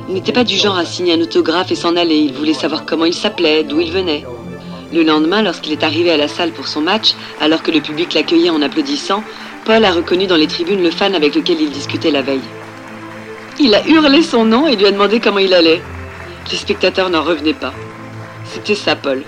Il 0.08 0.14
n'était 0.14 0.32
pas 0.32 0.44
du 0.44 0.56
genre 0.56 0.78
à 0.78 0.84
signer 0.84 1.12
un 1.12 1.20
autographe 1.20 1.70
et 1.70 1.76
s'en 1.76 1.96
aller, 1.96 2.16
il 2.16 2.32
voulait 2.32 2.54
savoir 2.54 2.86
comment 2.86 3.04
il 3.04 3.14
s'appelait, 3.14 3.62
d'où 3.62 3.78
il 3.78 3.92
venait. 3.92 4.24
Le 4.92 5.02
lendemain, 5.02 5.42
lorsqu'il 5.42 5.72
est 5.72 5.84
arrivé 5.84 6.10
à 6.10 6.16
la 6.16 6.28
salle 6.28 6.52
pour 6.52 6.66
son 6.66 6.80
match, 6.80 7.14
alors 7.40 7.62
que 7.62 7.70
le 7.70 7.82
public 7.82 8.14
l'accueillait 8.14 8.48
en 8.48 8.62
applaudissant, 8.62 9.22
Paul 9.68 9.84
a 9.84 9.92
reconnu 9.92 10.26
dans 10.26 10.38
les 10.38 10.46
tribunes 10.46 10.82
le 10.82 10.90
fan 10.90 11.14
avec 11.14 11.34
lequel 11.34 11.60
il 11.60 11.70
discutait 11.70 12.10
la 12.10 12.22
veille. 12.22 12.40
Il 13.60 13.74
a 13.74 13.86
hurlé 13.86 14.22
son 14.22 14.46
nom 14.46 14.66
et 14.66 14.74
lui 14.76 14.86
a 14.86 14.90
demandé 14.90 15.20
comment 15.20 15.40
il 15.40 15.52
allait. 15.52 15.82
Les 16.50 16.56
spectateurs 16.56 17.10
n'en 17.10 17.22
revenaient 17.22 17.52
pas. 17.52 17.74
C'était 18.46 18.74
ça, 18.74 18.96
Paul. 18.96 19.24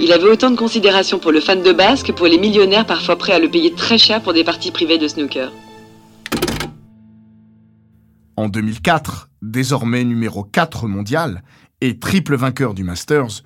Il 0.00 0.12
avait 0.12 0.30
autant 0.30 0.50
de 0.50 0.56
considération 0.56 1.18
pour 1.18 1.30
le 1.30 1.40
fan 1.40 1.62
de 1.62 1.74
base 1.74 2.02
que 2.02 2.12
pour 2.12 2.26
les 2.26 2.38
millionnaires 2.38 2.86
parfois 2.86 3.18
prêts 3.18 3.34
à 3.34 3.38
le 3.38 3.50
payer 3.50 3.74
très 3.74 3.98
cher 3.98 4.22
pour 4.22 4.32
des 4.32 4.44
parties 4.44 4.70
privées 4.70 4.96
de 4.96 5.08
snooker. 5.08 5.52
En 8.38 8.48
2004, 8.48 9.28
désormais 9.42 10.04
numéro 10.04 10.42
4 10.42 10.86
mondial 10.86 11.42
et 11.82 11.98
triple 11.98 12.36
vainqueur 12.36 12.72
du 12.72 12.82
Masters, 12.82 13.42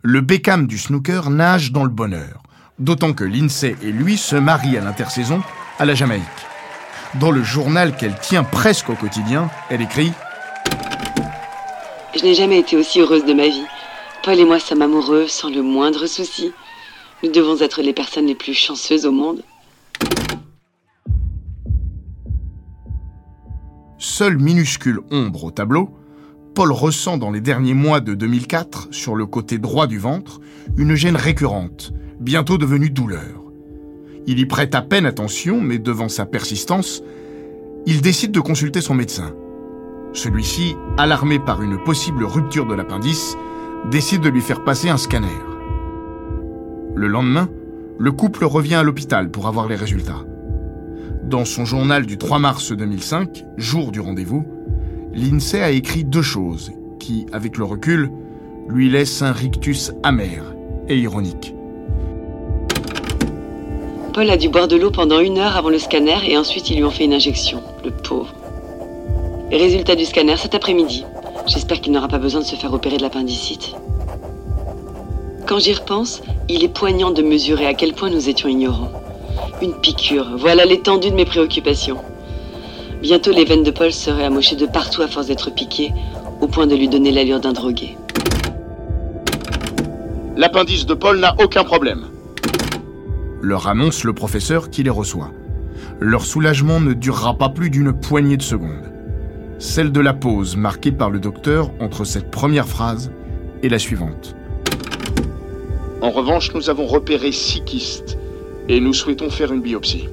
le 0.00 0.22
Beckham 0.22 0.66
du 0.66 0.78
snooker 0.78 1.28
nage 1.28 1.72
dans 1.72 1.84
le 1.84 1.90
bonheur. 1.90 2.42
D'autant 2.78 3.12
que 3.12 3.24
Lindsay 3.24 3.76
et 3.82 3.92
lui 3.92 4.16
se 4.16 4.34
marient 4.34 4.78
à 4.78 4.80
l'intersaison 4.80 5.42
à 5.78 5.84
la 5.84 5.94
Jamaïque. 5.94 6.24
Dans 7.20 7.30
le 7.30 7.42
journal 7.42 7.96
qu'elle 7.96 8.18
tient 8.18 8.44
presque 8.44 8.90
au 8.90 8.94
quotidien, 8.94 9.50
elle 9.70 9.82
écrit 9.82 10.12
Je 12.16 12.22
n'ai 12.22 12.34
jamais 12.34 12.58
été 12.58 12.76
aussi 12.76 13.00
heureuse 13.00 13.24
de 13.24 13.32
ma 13.32 13.48
vie. 13.48 13.66
Paul 14.22 14.38
et 14.38 14.44
moi 14.44 14.58
sommes 14.58 14.82
amoureux 14.82 15.26
sans 15.28 15.50
le 15.50 15.62
moindre 15.62 16.06
souci. 16.06 16.52
Nous 17.22 17.30
devons 17.30 17.58
être 17.60 17.82
les 17.82 17.92
personnes 17.92 18.26
les 18.26 18.34
plus 18.34 18.54
chanceuses 18.54 19.06
au 19.06 19.12
monde. 19.12 19.42
Seule 23.98 24.38
minuscule 24.38 25.00
ombre 25.10 25.44
au 25.44 25.50
tableau, 25.50 25.90
Paul 26.54 26.72
ressent 26.72 27.16
dans 27.16 27.30
les 27.30 27.40
derniers 27.40 27.74
mois 27.74 28.00
de 28.00 28.14
2004, 28.14 28.88
sur 28.92 29.14
le 29.14 29.26
côté 29.26 29.58
droit 29.58 29.86
du 29.86 29.98
ventre, 29.98 30.40
une 30.76 30.94
gêne 30.94 31.16
récurrente, 31.16 31.92
bientôt 32.20 32.58
devenue 32.58 32.90
douleur. 32.90 33.43
Il 34.26 34.38
y 34.38 34.46
prête 34.46 34.74
à 34.74 34.80
peine 34.80 35.04
attention, 35.04 35.60
mais 35.60 35.78
devant 35.78 36.08
sa 36.08 36.24
persistance, 36.24 37.02
il 37.86 38.00
décide 38.00 38.32
de 38.32 38.40
consulter 38.40 38.80
son 38.80 38.94
médecin. 38.94 39.34
Celui-ci, 40.14 40.76
alarmé 40.96 41.38
par 41.38 41.60
une 41.62 41.76
possible 41.82 42.24
rupture 42.24 42.66
de 42.66 42.74
l'appendice, 42.74 43.36
décide 43.90 44.22
de 44.22 44.30
lui 44.30 44.40
faire 44.40 44.64
passer 44.64 44.88
un 44.88 44.96
scanner. 44.96 45.26
Le 46.94 47.06
lendemain, 47.06 47.50
le 47.98 48.12
couple 48.12 48.44
revient 48.44 48.76
à 48.76 48.82
l'hôpital 48.82 49.30
pour 49.30 49.46
avoir 49.46 49.68
les 49.68 49.76
résultats. 49.76 50.24
Dans 51.24 51.44
son 51.44 51.64
journal 51.64 52.06
du 52.06 52.16
3 52.16 52.38
mars 52.38 52.72
2005, 52.72 53.44
jour 53.58 53.92
du 53.92 54.00
rendez-vous, 54.00 54.44
l'INSEE 55.12 55.62
a 55.62 55.70
écrit 55.70 56.04
deux 56.04 56.22
choses 56.22 56.72
qui, 56.98 57.26
avec 57.32 57.58
le 57.58 57.64
recul, 57.64 58.10
lui 58.68 58.88
laissent 58.88 59.22
un 59.22 59.32
rictus 59.32 59.92
amer 60.02 60.54
et 60.88 60.98
ironique. 60.98 61.54
Paul 64.14 64.30
a 64.30 64.36
dû 64.36 64.48
boire 64.48 64.68
de 64.68 64.76
l'eau 64.76 64.92
pendant 64.92 65.18
une 65.18 65.38
heure 65.38 65.56
avant 65.56 65.70
le 65.70 65.78
scanner 65.80 66.14
et 66.28 66.38
ensuite 66.38 66.70
ils 66.70 66.76
lui 66.76 66.84
ont 66.84 66.90
fait 66.92 67.04
une 67.04 67.14
injection. 67.14 67.60
Le 67.84 67.90
pauvre. 67.90 68.32
Les 69.50 69.56
résultats 69.56 69.96
du 69.96 70.04
scanner 70.04 70.36
cet 70.36 70.54
après-midi. 70.54 71.04
J'espère 71.48 71.80
qu'il 71.80 71.90
n'aura 71.90 72.06
pas 72.06 72.18
besoin 72.18 72.40
de 72.40 72.46
se 72.46 72.54
faire 72.54 72.72
opérer 72.72 72.96
de 72.96 73.02
l'appendicite. 73.02 73.74
Quand 75.48 75.58
j'y 75.58 75.74
repense, 75.74 76.22
il 76.48 76.62
est 76.62 76.68
poignant 76.68 77.10
de 77.10 77.22
mesurer 77.22 77.66
à 77.66 77.74
quel 77.74 77.92
point 77.92 78.08
nous 78.08 78.28
étions 78.28 78.48
ignorants. 78.48 78.92
Une 79.60 79.74
piqûre, 79.74 80.36
voilà 80.36 80.64
l'étendue 80.64 81.10
de 81.10 81.16
mes 81.16 81.24
préoccupations. 81.24 81.98
Bientôt 83.02 83.32
les 83.32 83.44
veines 83.44 83.64
de 83.64 83.72
Paul 83.72 83.92
seraient 83.92 84.26
amochées 84.26 84.54
de 84.54 84.66
partout 84.66 85.02
à 85.02 85.08
force 85.08 85.26
d'être 85.26 85.52
piquées, 85.52 85.92
au 86.40 86.46
point 86.46 86.68
de 86.68 86.76
lui 86.76 86.86
donner 86.86 87.10
l'allure 87.10 87.40
d'un 87.40 87.52
drogué. 87.52 87.98
L'appendice 90.36 90.86
de 90.86 90.94
Paul 90.94 91.18
n'a 91.18 91.34
aucun 91.42 91.64
problème. 91.64 92.13
Leur 93.44 93.68
annonce 93.68 94.04
le 94.04 94.14
professeur 94.14 94.70
qui 94.70 94.82
les 94.82 94.90
reçoit. 94.90 95.30
Leur 96.00 96.24
soulagement 96.24 96.80
ne 96.80 96.94
durera 96.94 97.36
pas 97.36 97.50
plus 97.50 97.68
d'une 97.68 97.92
poignée 97.92 98.38
de 98.38 98.42
secondes. 98.42 98.90
Celle 99.58 99.92
de 99.92 100.00
la 100.00 100.14
pause 100.14 100.56
marquée 100.56 100.92
par 100.92 101.10
le 101.10 101.20
docteur 101.20 101.70
entre 101.78 102.04
cette 102.04 102.30
première 102.30 102.66
phrase 102.66 103.12
et 103.62 103.68
la 103.68 103.78
suivante. 103.78 104.34
En 106.00 106.10
revanche, 106.10 106.54
nous 106.54 106.70
avons 106.70 106.86
repéré 106.86 107.32
six 107.32 107.62
kystes 107.62 108.16
et 108.70 108.80
nous 108.80 108.94
souhaitons 108.94 109.28
faire 109.28 109.52
une 109.52 109.60
biopsie. 109.60 110.08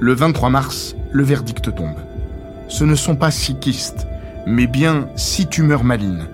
Le 0.00 0.14
23 0.14 0.48
mars, 0.48 0.96
le 1.10 1.22
verdict 1.22 1.74
tombe. 1.74 2.00
Ce 2.68 2.84
ne 2.84 2.94
sont 2.94 3.14
pas 3.14 3.30
six 3.30 3.56
kystes, 3.56 4.06
mais 4.46 4.66
bien 4.66 5.06
six 5.16 5.46
tumeurs 5.46 5.84
malignes 5.84 6.28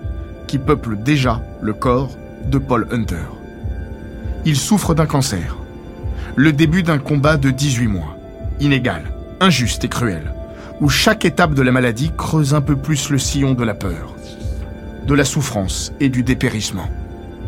qui 0.47 0.59
peuplent 0.59 0.97
déjà 0.97 1.41
le 1.61 1.73
corps 1.73 2.15
de 2.45 2.57
Paul 2.57 2.87
Hunter. 2.89 3.38
Il 4.49 4.57
souffre 4.57 4.95
d'un 4.95 5.05
cancer. 5.05 5.57
Le 6.35 6.51
début 6.51 6.81
d'un 6.81 6.97
combat 6.97 7.37
de 7.37 7.51
18 7.51 7.85
mois, 7.85 8.17
inégal, 8.59 9.03
injuste 9.39 9.83
et 9.83 9.89
cruel, 9.89 10.33
où 10.81 10.89
chaque 10.89 11.23
étape 11.23 11.53
de 11.53 11.61
la 11.61 11.71
maladie 11.71 12.09
creuse 12.17 12.55
un 12.55 12.61
peu 12.61 12.75
plus 12.75 13.11
le 13.11 13.19
sillon 13.19 13.53
de 13.53 13.63
la 13.63 13.75
peur, 13.75 14.15
de 15.05 15.13
la 15.13 15.23
souffrance 15.23 15.93
et 15.99 16.09
du 16.09 16.23
dépérissement. 16.23 16.89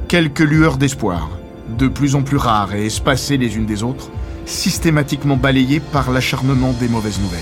Quelques 0.09 0.41
lueurs 0.41 0.77
d'espoir, 0.77 1.31
de 1.75 1.87
plus 1.87 2.13
en 2.13 2.21
plus 2.21 2.37
rares 2.37 2.75
et 2.75 2.85
espacées 2.85 3.37
les 3.37 3.57
unes 3.57 3.65
des 3.65 3.81
autres, 3.81 4.11
systématiquement 4.45 5.37
balayées 5.37 5.79
par 5.79 6.11
l'acharnement 6.11 6.71
des 6.71 6.87
mauvaises 6.87 7.19
nouvelles. 7.19 7.39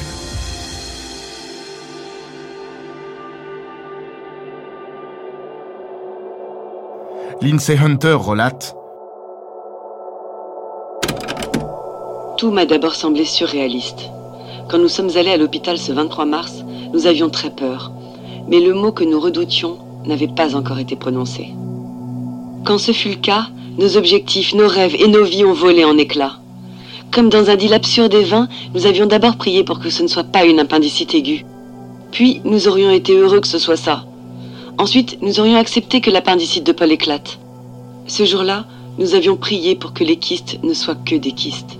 Lindsay 7.41 7.77
Hunter 7.77 8.13
relate 8.13 8.78
Tout 12.39 12.51
m'a 12.51 12.65
d'abord 12.65 12.95
semblé 12.95 13.25
surréaliste. 13.25 14.11
Quand 14.69 14.77
nous 14.77 14.87
sommes 14.87 15.09
allés 15.17 15.31
à 15.31 15.35
l'hôpital 15.35 15.77
ce 15.77 15.91
23 15.91 16.23
mars, 16.23 16.63
nous 16.93 17.05
avions 17.05 17.29
très 17.29 17.49
peur. 17.49 17.91
Mais 18.47 18.61
le 18.61 18.73
mot 18.73 18.93
que 18.93 19.03
nous 19.03 19.19
redoutions 19.19 19.77
n'avait 20.05 20.29
pas 20.29 20.55
encore 20.55 20.79
été 20.79 20.95
prononcé. 20.95 21.49
Quand 22.63 22.77
ce 22.77 22.93
fut 22.93 23.09
le 23.09 23.15
cas, 23.15 23.47
nos 23.77 23.97
objectifs, 23.97 24.53
nos 24.53 24.69
rêves 24.69 24.95
et 24.97 25.09
nos 25.09 25.25
vies 25.25 25.43
ont 25.43 25.51
volé 25.51 25.83
en 25.83 25.97
éclats. 25.97 26.37
Comme 27.11 27.27
dans 27.27 27.49
un 27.49 27.57
deal 27.57 27.73
absurde 27.73 28.13
et 28.13 28.23
vain, 28.23 28.47
nous 28.73 28.85
avions 28.85 29.05
d'abord 29.05 29.35
prié 29.35 29.65
pour 29.65 29.81
que 29.81 29.89
ce 29.89 30.01
ne 30.01 30.07
soit 30.07 30.23
pas 30.23 30.45
une 30.45 30.61
appendicite 30.61 31.13
aiguë. 31.13 31.45
Puis, 32.13 32.39
nous 32.45 32.69
aurions 32.69 32.91
été 32.91 33.17
heureux 33.17 33.41
que 33.41 33.49
ce 33.49 33.59
soit 33.59 33.75
ça. 33.75 34.05
Ensuite, 34.77 35.17
nous 35.21 35.41
aurions 35.41 35.57
accepté 35.57 35.99
que 35.99 36.09
l'appendicite 36.09 36.65
de 36.65 36.71
Paul 36.71 36.89
éclate. 36.89 37.37
Ce 38.07 38.23
jour-là, 38.23 38.63
nous 38.97 39.13
avions 39.13 39.35
prié 39.35 39.75
pour 39.75 39.91
que 39.91 40.05
les 40.05 40.15
kystes 40.15 40.57
ne 40.63 40.73
soient 40.73 40.95
que 40.95 41.15
des 41.15 41.33
kystes. 41.33 41.77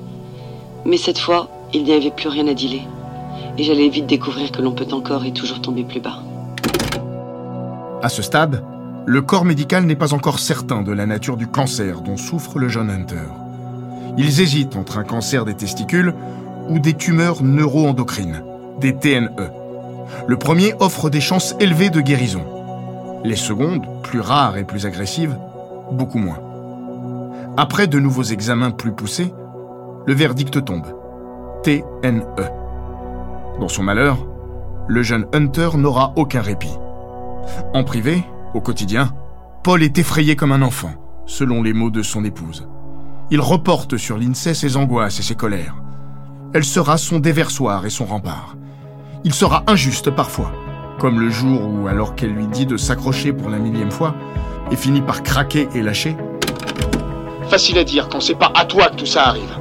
Mais 0.90 0.98
cette 0.98 1.20
fois, 1.20 1.48
il 1.72 1.84
n'y 1.84 1.94
avait 1.94 2.10
plus 2.10 2.30
rien 2.30 2.48
à 2.48 2.56
dealer. 2.56 2.82
Et 3.60 3.64
j'allais 3.64 3.90
vite 3.90 4.08
découvrir 4.08 4.52
que 4.52 4.60
l'on 4.60 4.72
peut 4.72 4.88
encore 4.92 5.24
et 5.24 5.32
toujours 5.32 5.62
tomber 5.62 5.84
plus 5.84 6.00
bas. 6.00 6.24
À 8.02 8.10
ce 8.10 8.24
stade, 8.24 8.64
le 9.06 9.22
corps 9.22 9.46
médical 9.46 9.86
n'est 9.86 9.96
pas 9.96 10.16
encore 10.16 10.40
certain 10.40 10.82
de 10.82 10.92
la 10.92 11.06
nature 11.06 11.38
du 11.38 11.46
cancer 11.46 12.02
dont 12.02 12.18
souffre 12.18 12.58
le 12.58 12.70
jeune 12.70 12.90
Hunter. 12.90 13.28
Ils 14.18 14.42
hésitent 14.42 14.76
entre 14.78 14.98
un 14.98 15.04
cancer 15.04 15.46
des 15.46 15.54
testicules 15.54 16.16
ou 16.70 16.80
des 16.80 16.96
tumeurs 16.96 17.44
neuroendocrines, 17.44 18.42
des 18.80 18.96
TNE. 18.96 19.30
Le 20.26 20.38
premier 20.38 20.74
offre 20.80 21.12
des 21.12 21.22
chances 21.22 21.56
élevées 21.60 21.92
de 21.92 22.02
guérison. 22.02 22.42
Les 23.24 23.36
secondes, 23.36 23.86
plus 24.02 24.22
rares 24.22 24.58
et 24.58 24.64
plus 24.64 24.88
agressives, 24.88 25.38
beaucoup 25.92 26.18
moins. 26.18 26.40
Après 27.58 27.86
de 27.86 28.00
nouveaux 28.00 28.24
examens 28.24 28.72
plus 28.72 28.92
poussés, 28.92 29.32
le 30.06 30.14
verdict 30.14 30.64
tombe. 30.64 30.88
TNE. 31.64 32.24
Dans 33.60 33.68
son 33.68 33.84
malheur, 33.84 34.18
le 34.88 35.04
jeune 35.04 35.28
Hunter 35.34 35.70
n'aura 35.76 36.14
aucun 36.16 36.42
répit. 36.42 36.78
En 37.74 37.84
privé, 37.84 38.24
au 38.54 38.62
quotidien, 38.62 39.12
Paul 39.64 39.84
est 39.84 39.98
effrayé 39.98 40.36
comme 40.36 40.52
un 40.52 40.62
enfant, 40.62 40.94
selon 41.26 41.62
les 41.62 41.74
mots 41.74 41.90
de 41.90 42.02
son 42.02 42.24
épouse. 42.24 42.68
Il 43.30 43.42
reporte 43.42 43.98
sur 43.98 44.18
l'INSEE 44.18 44.54
ses 44.54 44.78
angoisses 44.78 45.20
et 45.20 45.24
ses 45.24 45.36
colères. 45.36 45.76
Elle 46.54 46.64
sera 46.64 46.98
son 46.98 47.20
déversoir 47.20 47.86
et 47.86 47.92
son 47.92 48.06
rempart. 48.06 48.56
Il 49.24 49.34
sera 49.34 49.64
injuste 49.68 50.10
parfois, 50.10 50.52
comme 50.98 51.20
le 51.20 51.30
jour 51.30 51.68
où, 51.68 51.88
alors 51.88 52.16
qu'elle 52.16 52.34
lui 52.34 52.48
dit 52.48 52.66
de 52.66 52.78
s'accrocher 52.78 53.34
pour 53.34 53.50
la 53.50 53.60
millième 53.60 53.92
fois, 53.92 54.16
et 54.72 54.76
finit 54.76 55.02
par 55.02 55.22
craquer 55.24 55.68
et 55.76 55.82
lâcher. 55.82 56.16
Facile 57.50 57.78
à 57.78 57.84
dire 57.84 58.10
quand 58.10 58.22
c'est 58.22 58.36
pas 58.36 58.52
à 58.56 58.66
toi 58.66 58.90
que 58.90 58.96
tout 58.96 59.06
ça 59.06 59.28
arrive. 59.28 59.58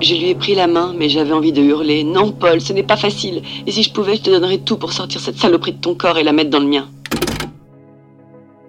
Je 0.00 0.14
lui 0.14 0.28
ai 0.28 0.34
pris 0.34 0.54
la 0.54 0.66
main, 0.66 0.94
mais 0.96 1.08
j'avais 1.08 1.32
envie 1.32 1.52
de 1.52 1.62
hurler. 1.62 2.04
Non, 2.04 2.30
Paul, 2.30 2.60
ce 2.60 2.72
n'est 2.72 2.82
pas 2.82 2.98
facile. 2.98 3.42
Et 3.66 3.72
si 3.72 3.82
je 3.82 3.92
pouvais, 3.92 4.16
je 4.16 4.22
te 4.22 4.30
donnerais 4.30 4.58
tout 4.58 4.76
pour 4.76 4.92
sortir 4.92 5.20
cette 5.20 5.38
saloperie 5.38 5.72
de 5.72 5.80
ton 5.80 5.94
corps 5.94 6.18
et 6.18 6.22
la 6.22 6.32
mettre 6.32 6.50
dans 6.50 6.60
le 6.60 6.68
mien. 6.68 6.88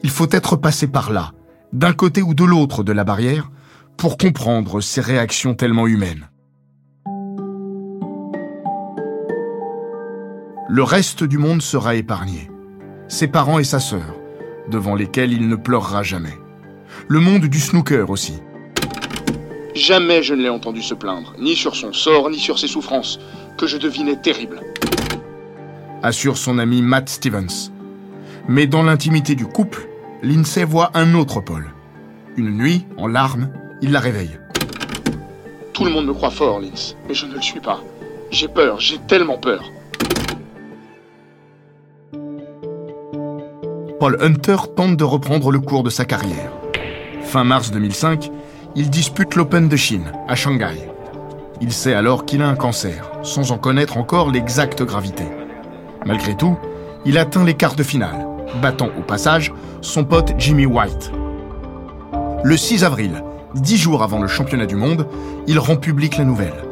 Il 0.04 0.10
faut 0.10 0.30
être 0.32 0.56
passé 0.56 0.88
par 0.88 1.12
là, 1.12 1.32
d'un 1.74 1.92
côté 1.92 2.22
ou 2.22 2.34
de 2.34 2.46
l'autre 2.46 2.84
de 2.84 2.94
la 2.94 3.04
barrière, 3.04 3.52
pour 3.98 4.18
comprendre 4.18 4.80
ces 4.80 5.02
réactions 5.02 5.54
tellement 5.54 5.88
humaines. 5.88 6.30
Le 10.70 10.84
reste 10.84 11.24
du 11.24 11.38
monde 11.38 11.62
sera 11.62 11.96
épargné. 11.96 12.50
Ses 13.10 13.28
parents 13.28 13.60
et 13.60 13.64
sa 13.64 13.80
sœur, 13.80 14.16
devant 14.70 14.96
lesquels 14.96 15.34
il 15.34 15.48
ne 15.48 15.56
pleurera 15.56 16.04
jamais. 16.04 16.38
Le 17.08 17.20
monde 17.20 17.46
du 17.46 17.60
snooker 17.60 18.10
aussi. 18.10 18.34
Jamais 19.78 20.24
je 20.24 20.34
ne 20.34 20.42
l'ai 20.42 20.50
entendu 20.50 20.82
se 20.82 20.96
plaindre, 20.96 21.36
ni 21.38 21.56
sur 21.56 21.76
son 21.76 21.94
sort, 21.94 22.32
ni 22.32 22.40
sur 22.40 22.58
ses 22.58 22.68
souffrances, 22.68 23.20
que 23.60 23.68
je 23.68 23.78
devinais 23.78 24.16
terribles. 24.16 24.60
Assure 26.02 26.36
son 26.36 26.58
ami 26.58 26.82
Matt 26.82 27.10
Stevens. 27.10 27.72
Mais 28.48 28.66
dans 28.66 28.82
l'intimité 28.82 29.36
du 29.36 29.46
couple, 29.46 29.88
Lindsay 30.24 30.64
voit 30.64 30.90
un 30.96 31.14
autre 31.14 31.42
Paul. 31.42 31.68
Une 32.38 32.58
nuit, 32.58 32.88
en 32.98 33.06
larmes, 33.06 33.52
il 33.84 33.92
la 33.92 34.00
réveille. 34.00 34.40
Tout 35.74 35.86
le 35.86 35.92
monde 35.92 36.08
me 36.08 36.14
croit 36.14 36.32
fort, 36.32 36.60
Lindsay, 36.60 36.96
mais 37.08 37.14
je 37.14 37.28
ne 37.28 37.36
le 37.36 37.42
suis 37.42 37.60
pas. 37.60 37.80
J'ai 38.32 38.48
peur, 38.48 38.80
j'ai 38.80 38.98
tellement 38.98 39.38
peur. 39.38 39.64
Paul 44.00 44.18
Hunter 44.22 44.58
tente 44.76 44.98
de 44.98 45.04
reprendre 45.04 45.52
le 45.52 45.60
cours 45.60 45.84
de 45.84 45.92
sa 45.92 46.06
carrière. 46.06 46.52
Fin 47.22 47.44
mars 47.44 47.70
2005, 47.70 48.32
il 48.76 48.90
dispute 48.90 49.36
l'Open 49.36 49.68
de 49.70 49.76
Chine, 49.76 50.12
à 50.28 50.36
Shanghai. 50.36 50.90
Il 51.62 51.72
sait 51.72 51.94
alors 51.94 52.26
qu'il 52.26 52.42
a 52.42 52.48
un 52.48 52.56
cancer, 52.56 53.10
sans 53.24 53.52
en 53.52 53.58
connaître 53.58 53.98
encore 53.98 54.32
l'exacte 54.32 54.84
gravité. 54.84 55.24
Malgré 56.06 56.36
tout, 56.36 56.58
il 57.06 57.18
atteint 57.18 57.44
les 57.44 57.56
quarts 57.56 57.76
de 57.76 57.84
finale, 57.84 58.28
battant 58.62 58.90
au 58.98 59.02
passage 59.02 59.54
son 59.82 60.04
pote 60.04 60.34
Jimmy 60.38 60.66
White. 60.66 61.12
Le 62.44 62.58
6 62.58 62.84
avril, 62.84 63.24
dix 63.56 63.78
jours 63.78 64.04
avant 64.04 64.22
le 64.22 64.28
championnat 64.28 64.66
du 64.66 64.76
monde, 64.76 65.08
il 65.48 65.60
rend 65.60 65.76
public 65.76 66.18
la 66.18 66.26
nouvelle. 66.26 66.64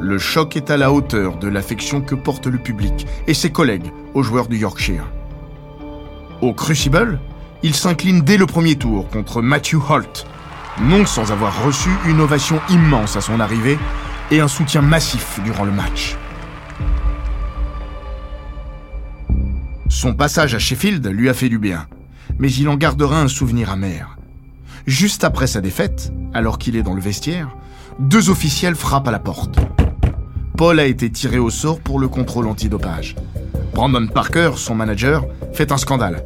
Le 0.00 0.18
choc 0.18 0.56
est 0.56 0.70
à 0.70 0.76
la 0.76 0.92
hauteur 0.92 1.36
de 1.38 1.48
l'affection 1.48 2.00
que 2.00 2.14
porte 2.14 2.46
le 2.46 2.58
public 2.58 3.06
et 3.26 3.34
ses 3.34 3.50
collègues 3.50 3.92
aux 4.14 4.22
joueurs 4.22 4.48
du 4.48 4.58
Yorkshire. 4.58 5.04
Au 6.42 6.52
Crucible, 6.52 7.20
il 7.62 7.74
s'incline 7.74 8.22
dès 8.22 8.36
le 8.36 8.46
premier 8.46 8.76
tour 8.76 9.08
contre 9.08 9.40
Matthew 9.40 9.76
Holt, 9.88 10.26
non 10.80 11.06
sans 11.06 11.32
avoir 11.32 11.64
reçu 11.64 11.90
une 12.06 12.20
ovation 12.20 12.60
immense 12.68 13.16
à 13.16 13.20
son 13.20 13.40
arrivée 13.40 13.78
et 14.30 14.40
un 14.40 14.48
soutien 14.48 14.82
massif 14.82 15.40
durant 15.44 15.64
le 15.64 15.72
match. 15.72 16.16
Son 19.88 20.14
passage 20.14 20.54
à 20.54 20.58
Sheffield 20.58 21.06
lui 21.06 21.28
a 21.28 21.34
fait 21.34 21.48
du 21.48 21.58
bien, 21.58 21.86
mais 22.38 22.52
il 22.52 22.68
en 22.68 22.76
gardera 22.76 23.20
un 23.20 23.28
souvenir 23.28 23.70
amer. 23.70 24.16
Juste 24.86 25.24
après 25.24 25.46
sa 25.46 25.60
défaite, 25.60 26.12
alors 26.34 26.58
qu'il 26.58 26.76
est 26.76 26.82
dans 26.82 26.94
le 26.94 27.00
vestiaire, 27.00 27.48
deux 27.98 28.28
officiels 28.28 28.74
frappent 28.74 29.08
à 29.08 29.12
la 29.12 29.18
porte. 29.18 29.58
Paul 30.56 30.78
a 30.78 30.84
été 30.84 31.10
tiré 31.10 31.38
au 31.38 31.50
sort 31.50 31.80
pour 31.80 31.98
le 31.98 32.08
contrôle 32.08 32.46
antidopage. 32.46 33.14
Brandon 33.72 34.06
Parker, 34.06 34.52
son 34.56 34.74
manager, 34.74 35.24
fait 35.52 35.72
un 35.72 35.78
scandale. 35.78 36.24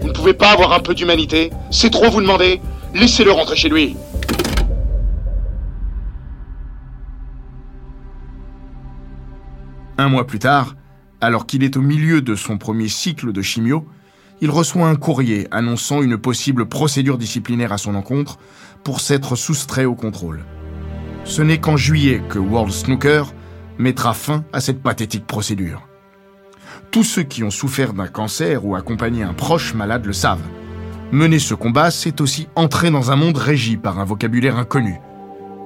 Vous 0.00 0.08
ne 0.08 0.12
pouvez 0.12 0.34
pas 0.34 0.50
avoir 0.50 0.72
un 0.72 0.80
peu 0.80 0.94
d'humanité 0.94 1.50
C'est 1.70 1.90
trop 1.90 2.10
vous 2.10 2.20
demander 2.20 2.60
Laissez-le 2.98 3.30
rentrer 3.30 3.56
chez 3.56 3.68
lui 3.68 3.94
Un 9.98 10.08
mois 10.08 10.26
plus 10.26 10.38
tard, 10.38 10.76
alors 11.20 11.44
qu'il 11.44 11.62
est 11.62 11.76
au 11.76 11.82
milieu 11.82 12.22
de 12.22 12.34
son 12.34 12.56
premier 12.56 12.88
cycle 12.88 13.32
de 13.32 13.42
chimio, 13.42 13.86
il 14.40 14.50
reçoit 14.50 14.88
un 14.88 14.96
courrier 14.96 15.46
annonçant 15.50 16.00
une 16.00 16.16
possible 16.16 16.66
procédure 16.66 17.18
disciplinaire 17.18 17.72
à 17.72 17.78
son 17.78 17.94
encontre 17.94 18.38
pour 18.82 19.00
s'être 19.00 19.36
soustrait 19.36 19.84
au 19.84 19.94
contrôle. 19.94 20.44
Ce 21.24 21.42
n'est 21.42 21.60
qu'en 21.60 21.76
juillet 21.76 22.22
que 22.30 22.38
World 22.38 22.72
Snooker 22.72 23.24
mettra 23.78 24.14
fin 24.14 24.42
à 24.54 24.60
cette 24.60 24.82
pathétique 24.82 25.26
procédure. 25.26 25.86
Tous 26.90 27.04
ceux 27.04 27.24
qui 27.24 27.44
ont 27.44 27.50
souffert 27.50 27.92
d'un 27.92 28.08
cancer 28.08 28.64
ou 28.64 28.74
accompagné 28.74 29.22
un 29.22 29.34
proche 29.34 29.74
malade 29.74 30.06
le 30.06 30.14
savent. 30.14 30.40
Mener 31.12 31.38
ce 31.38 31.54
combat, 31.54 31.92
c'est 31.92 32.20
aussi 32.20 32.48
entrer 32.56 32.90
dans 32.90 33.12
un 33.12 33.16
monde 33.16 33.36
régi 33.36 33.76
par 33.76 34.00
un 34.00 34.04
vocabulaire 34.04 34.58
inconnu, 34.58 34.98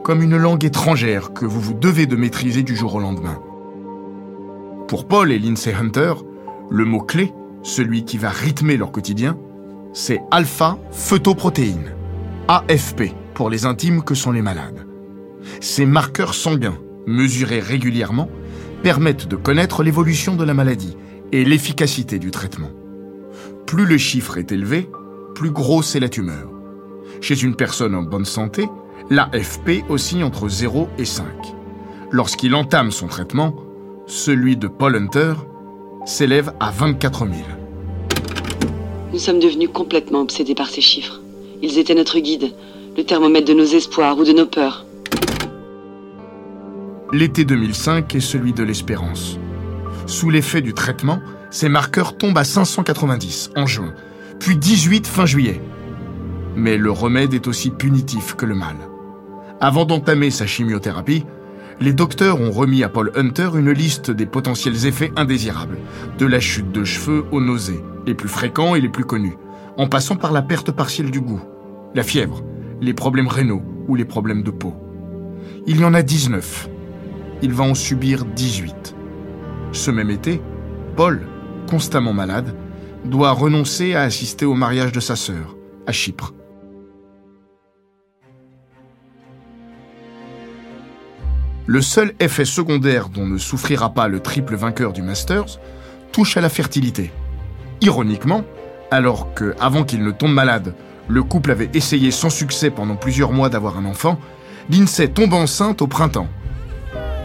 comme 0.05 0.22
une 0.22 0.37
langue 0.37 0.64
étrangère 0.64 1.33
que 1.33 1.46
vous 1.46 1.61
vous 1.61 1.72
devez 1.72 2.05
de 2.05 2.14
maîtriser 2.14 2.62
du 2.62 2.76
jour 2.76 2.94
au 2.94 3.00
lendemain. 3.00 3.38
Pour 4.87 5.09
Paul 5.09 5.33
et 5.33 5.38
Lindsay 5.38 5.72
Hunter, 5.72 6.12
le 6.68 6.85
mot-clé, 6.85 7.33
celui 7.62 8.05
qui 8.05 8.18
va 8.18 8.29
rythmer 8.29 8.76
leur 8.76 8.92
quotidien, 8.92 9.38
c'est 9.94 10.20
alpha-phytoprotéine, 10.31 11.94
AFP 12.48 13.14
pour 13.33 13.48
les 13.48 13.64
intimes 13.64 14.03
que 14.03 14.14
sont 14.14 14.33
les 14.33 14.42
malades. 14.42 14.87
Ces 15.61 15.87
marqueurs 15.87 16.35
sanguins, 16.35 16.79
mesurés 17.07 17.61
régulièrement, 17.61 18.29
permettent 18.83 19.26
de 19.26 19.37
connaître 19.37 19.83
l'évolution 19.83 20.37
de 20.37 20.44
la 20.44 20.53
maladie 20.53 20.98
et 21.33 21.44
l'efficacité 21.44 22.18
du 22.18 22.31
traitement. 22.31 22.70
Plus 23.66 23.87
le 23.87 23.96
chiffre 23.96 24.37
est 24.37 24.53
élevé, 24.53 24.90
plus 25.35 25.51
grosse 25.51 25.95
est 25.97 26.01
la 26.01 26.09
tumeur. 26.09 26.49
Chez 27.21 27.43
une 27.43 27.55
personne 27.55 27.95
en 27.95 28.03
bonne 28.03 28.25
santé, 28.25 28.69
l'AFP 29.11 29.85
oscille 29.88 30.25
entre 30.25 30.49
0 30.49 30.88
et 30.99 31.05
5. 31.05 31.27
Lorsqu'il 32.11 32.55
entame 32.55 32.90
son 32.90 33.07
traitement, 33.07 33.55
celui 34.07 34.57
de 34.57 34.69
Paul 34.69 34.97
Hunter 34.97 35.35
s'élève 36.07 36.53
à 36.61 36.71
24 36.71 37.27
000. 37.27 37.38
Nous 39.12 39.19
sommes 39.19 39.40
devenus 39.40 39.71
complètement 39.73 40.21
obsédés 40.21 40.55
par 40.55 40.69
ces 40.69 40.81
chiffres. 40.81 41.21
Ils 41.62 41.79
étaient 41.79 41.95
notre 41.95 42.19
guide, 42.19 42.53
le 42.97 43.05
thermomètre 43.05 43.47
de 43.47 43.55
nos 43.55 43.64
espoirs 43.64 44.19
ou 44.19 44.25
de 44.25 44.33
nos 44.33 44.47
peurs. 44.47 44.87
L'été 47.12 47.45
2005 47.45 48.14
est 48.14 48.21
celui 48.21 48.53
de 48.53 48.62
l'espérance. 48.62 49.37
Sous 50.07 50.31
l'effet 50.31 50.61
du 50.61 50.75
traitement, 50.75 51.21
ces 51.51 51.69
marqueurs 51.69 52.16
tombent 52.16 52.38
à 52.38 52.45
590 52.45 53.51
en 53.57 53.66
juin, 53.66 53.93
puis 54.40 54.57
18 54.57 55.07
fin 55.07 55.26
juillet. 55.26 55.61
Mais 56.57 56.79
le 56.79 56.90
remède 56.90 57.35
est 57.35 57.46
aussi 57.46 57.70
punitif 57.70 58.35
que 58.35 58.46
le 58.46 58.55
mal. 58.55 58.74
Avant 59.61 59.85
d'entamer 59.85 60.31
sa 60.31 60.46
chimiothérapie, 60.46 61.26
les 61.79 61.92
docteurs 61.92 62.40
ont 62.40 62.50
remis 62.50 62.83
à 62.83 62.88
Paul 62.88 63.12
Hunter 63.14 63.50
une 63.55 63.70
liste 63.70 64.11
des 64.11 64.26
potentiels 64.26 64.87
effets 64.87 65.12
indésirables, 65.16 65.79
de 66.18 66.26
la 66.26 66.40
chute 66.40 66.72
de 66.72 66.85
cheveux 66.85 67.26
aux 67.31 67.40
nausées, 67.40 67.85
les 68.07 68.14
plus 68.14 68.29
fréquents 68.29 68.74
et 68.74 68.81
les 68.81 68.88
plus 68.88 69.05
connus, 69.05 69.37
en 69.76 69.87
passant 69.87 70.16
par 70.16 70.33
la 70.33 70.42
perte 70.42 70.72
partielle 70.72 71.11
du 71.11 71.20
goût, 71.20 71.42
la 71.94 72.03
fièvre, 72.03 72.42
les 72.81 72.94
problèmes 72.94 73.29
rénaux 73.29 73.62
ou 73.88 73.94
les 73.94 74.07
problèmes 74.07 74.42
de 74.42 74.50
peau. 74.50 74.74
Il 75.66 75.81
y 75.81 75.85
en 75.85 75.92
a 75.92 76.03
19. 76.03 76.70
Il 77.42 77.53
va 77.53 77.64
en 77.64 77.74
subir 77.74 78.24
18. 78.24 78.96
Ce 79.72 79.90
même 79.90 80.11
été, 80.11 80.40
Paul, 80.96 81.26
constamment 81.68 82.14
malade, 82.14 82.55
doit 83.04 83.32
renoncer 83.32 83.94
à 83.94 84.02
assister 84.02 84.44
au 84.44 84.54
mariage 84.54 84.92
de 84.92 85.00
sa 85.00 85.16
sœur, 85.16 85.56
à 85.86 85.92
Chypre. 85.92 86.34
Le 91.66 91.82
seul 91.82 92.14
effet 92.18 92.44
secondaire 92.44 93.08
dont 93.08 93.26
ne 93.26 93.38
souffrira 93.38 93.94
pas 93.94 94.08
le 94.08 94.20
triple 94.20 94.56
vainqueur 94.56 94.92
du 94.92 95.02
Masters 95.02 95.60
touche 96.10 96.36
à 96.36 96.40
la 96.40 96.48
fertilité. 96.48 97.12
Ironiquement, 97.80 98.44
alors 98.90 99.32
que, 99.34 99.54
avant 99.60 99.84
qu'il 99.84 100.02
ne 100.02 100.10
tombe 100.10 100.32
malade, 100.32 100.74
le 101.08 101.22
couple 101.22 101.52
avait 101.52 101.70
essayé 101.74 102.10
sans 102.10 102.30
succès 102.30 102.70
pendant 102.70 102.96
plusieurs 102.96 103.32
mois 103.32 103.48
d'avoir 103.48 103.78
un 103.78 103.84
enfant, 103.84 104.18
Lindsay 104.68 105.08
tombe 105.08 105.32
enceinte 105.32 105.80
au 105.80 105.86
printemps. 105.86 106.28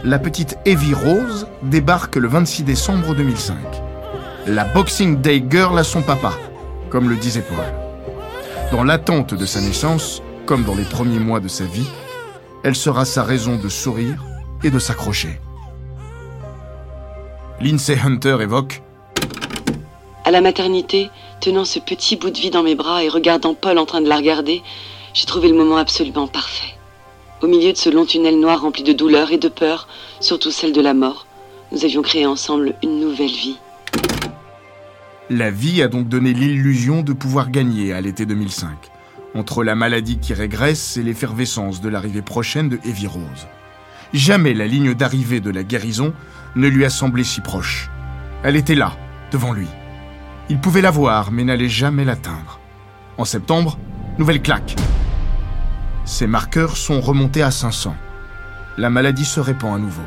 La 0.04 0.18
petite 0.18 0.58
Evie 0.64 0.94
Rose 0.94 1.48
débarque 1.62 2.16
le 2.16 2.28
26 2.28 2.62
décembre 2.62 3.14
2005. 3.14 3.56
La 4.48 4.62
Boxing 4.62 5.20
Day 5.20 5.42
Girl 5.50 5.76
à 5.76 5.82
son 5.82 6.02
papa, 6.02 6.32
comme 6.88 7.10
le 7.10 7.16
disait 7.16 7.42
Paul. 7.42 7.64
Dans 8.70 8.84
l'attente 8.84 9.34
de 9.34 9.44
sa 9.44 9.60
naissance, 9.60 10.22
comme 10.46 10.62
dans 10.62 10.76
les 10.76 10.84
premiers 10.84 11.18
mois 11.18 11.40
de 11.40 11.48
sa 11.48 11.64
vie, 11.64 11.88
elle 12.62 12.76
sera 12.76 13.04
sa 13.04 13.24
raison 13.24 13.56
de 13.56 13.68
sourire 13.68 14.22
et 14.62 14.70
de 14.70 14.78
s'accrocher. 14.78 15.40
Lindsay 17.60 17.98
Hunter 17.98 18.38
évoque 18.40 18.82
À 20.24 20.30
la 20.30 20.40
maternité, 20.40 21.10
tenant 21.40 21.64
ce 21.64 21.80
petit 21.80 22.14
bout 22.14 22.30
de 22.30 22.38
vie 22.38 22.50
dans 22.50 22.62
mes 22.62 22.76
bras 22.76 23.02
et 23.02 23.08
regardant 23.08 23.54
Paul 23.54 23.78
en 23.78 23.84
train 23.84 24.00
de 24.00 24.08
la 24.08 24.16
regarder, 24.16 24.62
j'ai 25.12 25.26
trouvé 25.26 25.48
le 25.48 25.56
moment 25.56 25.78
absolument 25.78 26.28
parfait. 26.28 26.76
Au 27.42 27.48
milieu 27.48 27.72
de 27.72 27.78
ce 27.78 27.90
long 27.90 28.06
tunnel 28.06 28.38
noir 28.38 28.60
rempli 28.60 28.84
de 28.84 28.92
douleur 28.92 29.32
et 29.32 29.38
de 29.38 29.48
peur, 29.48 29.88
surtout 30.20 30.52
celle 30.52 30.72
de 30.72 30.80
la 30.80 30.94
mort, 30.94 31.26
nous 31.72 31.84
avions 31.84 32.02
créé 32.02 32.26
ensemble 32.26 32.76
une 32.84 33.00
nouvelle 33.00 33.26
vie. 33.26 33.58
La 35.28 35.50
vie 35.50 35.82
a 35.82 35.88
donc 35.88 36.08
donné 36.08 36.32
l'illusion 36.32 37.02
de 37.02 37.12
pouvoir 37.12 37.50
gagner 37.50 37.92
à 37.92 38.00
l'été 38.00 38.26
2005 38.26 38.70
entre 39.34 39.64
la 39.64 39.74
maladie 39.74 40.18
qui 40.18 40.34
régresse 40.34 40.96
et 40.96 41.02
l'effervescence 41.02 41.80
de 41.80 41.88
l'arrivée 41.88 42.22
prochaine 42.22 42.68
de 42.68 42.78
Evie 42.84 43.08
Rose. 43.08 43.48
Jamais 44.12 44.54
la 44.54 44.68
ligne 44.68 44.94
d'arrivée 44.94 45.40
de 45.40 45.50
la 45.50 45.64
guérison 45.64 46.14
ne 46.54 46.68
lui 46.68 46.84
a 46.84 46.90
semblé 46.90 47.24
si 47.24 47.40
proche. 47.40 47.90
Elle 48.44 48.54
était 48.54 48.76
là, 48.76 48.96
devant 49.32 49.52
lui. 49.52 49.66
Il 50.48 50.60
pouvait 50.60 50.80
la 50.80 50.92
voir, 50.92 51.32
mais 51.32 51.42
n'allait 51.42 51.68
jamais 51.68 52.04
l'atteindre. 52.04 52.60
En 53.18 53.24
septembre, 53.24 53.78
nouvelle 54.18 54.40
claque. 54.40 54.76
Ses 56.04 56.28
marqueurs 56.28 56.76
sont 56.76 57.00
remontés 57.00 57.42
à 57.42 57.50
500. 57.50 57.96
La 58.78 58.90
maladie 58.90 59.24
se 59.24 59.40
répand 59.40 59.74
à 59.74 59.78
nouveau. 59.78 60.06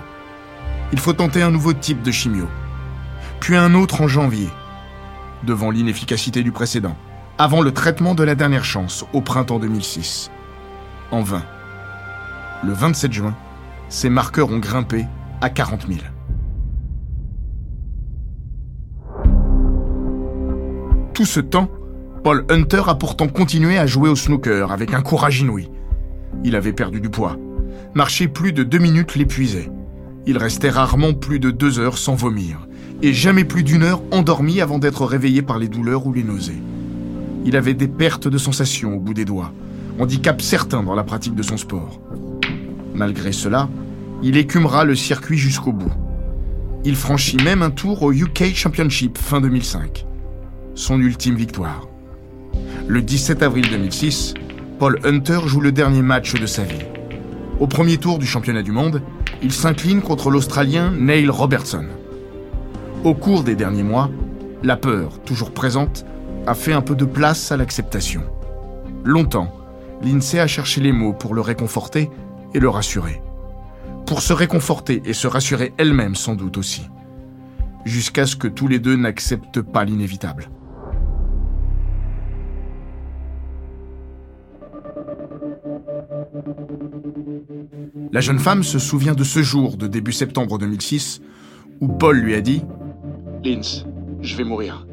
Il 0.93 0.99
faut 0.99 1.11
tenter 1.11 1.41
un 1.41 1.51
nouveau 1.51 1.73
type 1.73 2.03
de 2.03 2.11
chimio. 2.11 2.47
Puis 3.41 3.57
un 3.57 3.73
autre 3.75 4.01
en 4.01 4.07
janvier, 4.07 4.49
devant 5.43 5.71
l'inefficacité 5.71 6.43
du 6.43 6.51
précédent 6.51 6.95
avant 7.37 7.61
le 7.61 7.71
traitement 7.71 8.15
de 8.15 8.23
la 8.23 8.35
dernière 8.35 8.65
chance 8.65 9.05
au 9.13 9.21
printemps 9.21 9.59
2006. 9.59 10.29
En 11.11 11.21
vain. 11.21 11.43
Le 12.63 12.73
27 12.73 13.13
juin, 13.13 13.35
ses 13.87 14.09
marqueurs 14.09 14.51
ont 14.51 14.59
grimpé 14.59 15.05
à 15.39 15.49
40 15.49 15.87
000. 15.87 15.99
Tout 21.13 21.25
ce 21.25 21.39
temps, 21.39 21.69
Paul 22.23 22.45
Hunter 22.49 22.83
a 22.87 22.95
pourtant 22.95 23.27
continué 23.27 23.77
à 23.77 23.87
jouer 23.87 24.09
au 24.09 24.15
snooker 24.15 24.71
avec 24.71 24.93
un 24.93 25.01
courage 25.01 25.39
inouï. 25.39 25.69
Il 26.43 26.55
avait 26.55 26.73
perdu 26.73 26.99
du 26.99 27.09
poids. 27.09 27.37
Marcher 27.93 28.27
plus 28.27 28.51
de 28.51 28.63
deux 28.63 28.77
minutes 28.77 29.15
l'épuisait. 29.15 29.71
Il 30.25 30.37
restait 30.37 30.69
rarement 30.69 31.13
plus 31.13 31.39
de 31.39 31.51
deux 31.51 31.79
heures 31.79 31.97
sans 31.97 32.15
vomir, 32.15 32.67
et 33.01 33.13
jamais 33.13 33.45
plus 33.45 33.63
d'une 33.63 33.83
heure 33.83 34.01
endormi 34.11 34.61
avant 34.61 34.79
d'être 34.79 35.05
réveillé 35.05 35.41
par 35.41 35.57
les 35.57 35.67
douleurs 35.67 36.05
ou 36.05 36.13
les 36.13 36.23
nausées. 36.23 36.61
Il 37.45 37.55
avait 37.55 37.73
des 37.73 37.87
pertes 37.87 38.27
de 38.27 38.37
sensations 38.37 38.95
au 38.95 38.99
bout 38.99 39.13
des 39.13 39.25
doigts, 39.25 39.53
handicap 39.99 40.41
certain 40.41 40.83
dans 40.83 40.95
la 40.95 41.03
pratique 41.03 41.35
de 41.35 41.43
son 41.43 41.57
sport. 41.57 42.01
Malgré 42.93 43.31
cela, 43.31 43.69
il 44.21 44.35
écumera 44.35 44.83
le 44.83 44.95
circuit 44.95 45.37
jusqu'au 45.37 45.71
bout. 45.71 45.93
Il 46.83 46.95
franchit 46.95 47.37
même 47.37 47.61
un 47.61 47.71
tour 47.71 48.03
au 48.03 48.11
UK 48.11 48.53
Championship 48.53 49.17
fin 49.17 49.39
2005. 49.41 50.05
Son 50.75 50.99
ultime 50.99 51.35
victoire. 51.35 51.87
Le 52.87 53.01
17 53.01 53.43
avril 53.43 53.69
2006, 53.69 54.33
Paul 54.79 54.99
Hunter 55.03 55.39
joue 55.45 55.61
le 55.61 55.71
dernier 55.71 56.01
match 56.01 56.33
de 56.33 56.45
sa 56.45 56.63
vie. 56.63 56.85
Au 57.59 57.67
premier 57.67 57.97
tour 57.97 58.19
du 58.19 58.25
championnat 58.25 58.63
du 58.63 58.71
monde, 58.71 59.01
il 59.41 59.51
s'incline 59.51 60.01
contre 60.01 60.29
l'Australien 60.29 60.91
Neil 60.97 61.29
Robertson. 61.29 61.85
Au 63.05 63.13
cours 63.13 63.43
des 63.43 63.55
derniers 63.55 63.83
mois, 63.83 64.09
la 64.61 64.75
peur, 64.75 65.21
toujours 65.21 65.51
présente, 65.51 66.05
a 66.45 66.53
fait 66.53 66.73
un 66.73 66.81
peu 66.81 66.95
de 66.95 67.05
place 67.05 67.49
à 67.49 67.55
l'acceptation. 67.55 68.23
Longtemps, 69.05 69.55
Lindsay 70.01 70.37
a 70.37 70.47
cherché 70.47 70.81
les 70.81 70.91
mots 70.91 71.13
pour 71.13 71.33
le 71.33 71.39
réconforter 71.39 72.09
et 72.53 72.59
le 72.59 72.67
rassurer. 72.67 73.21
Pour 74.05 74.21
se 74.21 74.33
réconforter 74.33 75.01
et 75.05 75.13
se 75.13 75.27
rassurer 75.27 75.73
elle-même 75.77 76.15
sans 76.15 76.35
doute 76.35 76.57
aussi. 76.57 76.89
Jusqu'à 77.85 78.25
ce 78.25 78.35
que 78.35 78.49
tous 78.49 78.67
les 78.67 78.79
deux 78.79 78.97
n'acceptent 78.97 79.61
pas 79.61 79.85
l'inévitable. 79.85 80.49
La 88.11 88.19
jeune 88.19 88.39
femme 88.39 88.63
se 88.63 88.77
souvient 88.77 89.13
de 89.13 89.23
ce 89.23 89.41
jour 89.41 89.77
de 89.77 89.87
début 89.87 90.11
septembre 90.11 90.57
2006 90.57 91.21
où 91.79 91.87
Paul 91.87 92.17
lui 92.17 92.35
a 92.35 92.41
dit 92.41 92.63
Linz, 93.43 93.85
je 94.21 94.35
vais 94.35 94.43
mourir. 94.43 94.85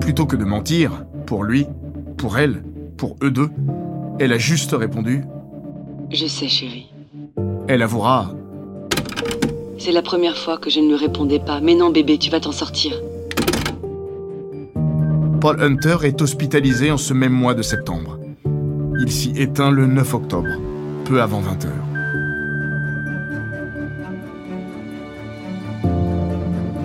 Plutôt 0.00 0.26
que 0.26 0.36
de 0.36 0.44
mentir, 0.44 1.04
pour 1.26 1.44
lui, 1.44 1.66
pour 2.18 2.38
elle, 2.38 2.62
pour 2.96 3.16
eux 3.22 3.30
deux, 3.30 3.48
elle 4.18 4.32
a 4.32 4.38
juste 4.38 4.72
répondu 4.72 5.24
Je 6.10 6.26
sais, 6.26 6.48
chérie. 6.48 6.92
Elle 7.68 7.82
avouera 7.82 8.34
C'est 9.78 9.92
la 9.92 10.02
première 10.02 10.36
fois 10.36 10.58
que 10.58 10.68
je 10.68 10.80
ne 10.80 10.88
lui 10.88 10.96
répondais 10.96 11.38
pas. 11.38 11.60
Mais 11.60 11.74
non, 11.74 11.90
bébé, 11.90 12.18
tu 12.18 12.30
vas 12.30 12.40
t'en 12.40 12.52
sortir. 12.52 13.00
Paul 15.40 15.62
Hunter 15.62 15.96
est 16.02 16.20
hospitalisé 16.20 16.90
en 16.90 16.98
ce 16.98 17.14
même 17.14 17.32
mois 17.32 17.54
de 17.54 17.62
septembre. 17.62 18.18
Il 19.00 19.10
s'y 19.10 19.30
éteint 19.36 19.70
le 19.70 19.86
9 19.86 20.14
octobre, 20.14 20.50
peu 21.06 21.22
avant 21.22 21.40
20 21.40 21.64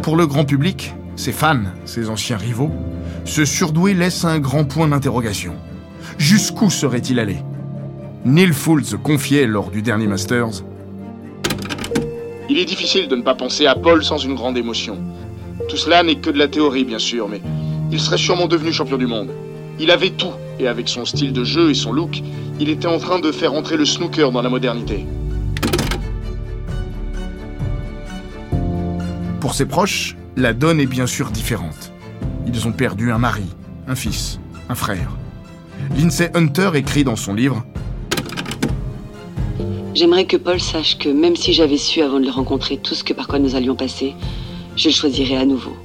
Pour 0.05 0.17
le 0.17 0.27
grand 0.27 0.45
public, 0.45 0.93
ses 1.15 1.31
fans, 1.31 1.63
ses 1.85 2.11
anciens 2.11 2.37
rivaux, 2.37 2.69
ce 3.25 3.43
surdoué 3.43 3.95
laisse 3.95 4.23
un 4.23 4.37
grand 4.37 4.63
point 4.63 4.87
d'interrogation. 4.87 5.55
Jusqu'où 6.19 6.69
serait-il 6.69 7.19
allé? 7.19 7.37
Neil 8.23 8.53
Foulds 8.53 8.99
confiait 9.01 9.47
lors 9.47 9.71
du 9.71 9.81
dernier 9.81 10.05
Masters 10.05 10.61
Il 12.51 12.59
est 12.59 12.65
difficile 12.65 13.07
de 13.07 13.15
ne 13.15 13.23
pas 13.23 13.33
penser 13.33 13.65
à 13.65 13.73
Paul 13.73 14.03
sans 14.03 14.19
une 14.19 14.35
grande 14.35 14.59
émotion. 14.59 14.99
Tout 15.69 15.77
cela 15.77 16.03
n'est 16.03 16.19
que 16.19 16.29
de 16.29 16.37
la 16.37 16.49
théorie, 16.49 16.85
bien 16.85 16.99
sûr, 16.99 17.27
mais 17.27 17.41
il 17.91 17.99
serait 17.99 18.19
sûrement 18.19 18.45
devenu 18.45 18.71
champion 18.71 18.97
du 18.97 19.07
monde. 19.07 19.31
Il 19.79 19.89
avait 19.89 20.11
tout, 20.11 20.33
et 20.59 20.67
avec 20.67 20.87
son 20.87 21.05
style 21.05 21.33
de 21.33 21.43
jeu 21.43 21.71
et 21.71 21.73
son 21.73 21.91
look, 21.91 22.21
il 22.59 22.69
était 22.69 22.85
en 22.85 22.99
train 22.99 23.17
de 23.17 23.31
faire 23.31 23.55
entrer 23.55 23.75
le 23.75 23.85
snooker 23.85 24.31
dans 24.31 24.43
la 24.43 24.49
modernité. 24.49 25.03
Pour 29.45 29.53
ses 29.53 29.67
proches, 29.67 30.15
la 30.35 30.53
donne 30.53 30.79
est 30.79 30.87
bien 30.87 31.05
sûr 31.05 31.29
différente. 31.29 31.91
Ils 32.47 32.67
ont 32.67 32.71
perdu 32.71 33.11
un 33.11 33.19
mari, 33.19 33.45
un 33.87 33.93
fils, 33.93 34.39
un 34.69 34.73
frère. 34.73 35.11
Lindsay 35.95 36.31
Hunter 36.33 36.71
écrit 36.73 37.03
dans 37.03 37.15
son 37.15 37.35
livre 37.35 37.63
J'aimerais 39.93 40.25
que 40.25 40.35
Paul 40.35 40.59
sache 40.59 40.97
que 40.97 41.09
même 41.09 41.35
si 41.35 41.53
j'avais 41.53 41.77
su 41.77 42.01
avant 42.01 42.19
de 42.19 42.25
le 42.25 42.31
rencontrer 42.31 42.77
tout 42.77 42.95
ce 42.95 43.03
que 43.03 43.13
par 43.13 43.27
quoi 43.27 43.37
nous 43.37 43.55
allions 43.55 43.75
passer, 43.75 44.15
je 44.75 44.89
le 44.89 44.95
choisirais 44.95 45.37
à 45.37 45.45
nouveau. 45.45 45.77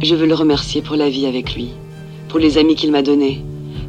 Je 0.00 0.14
veux 0.14 0.28
le 0.28 0.34
remercier 0.34 0.82
pour 0.82 0.94
la 0.94 1.10
vie 1.10 1.26
avec 1.26 1.56
lui, 1.56 1.70
pour 2.28 2.38
les 2.38 2.56
amis 2.56 2.76
qu'il 2.76 2.92
m'a 2.92 3.02
donnés, 3.02 3.42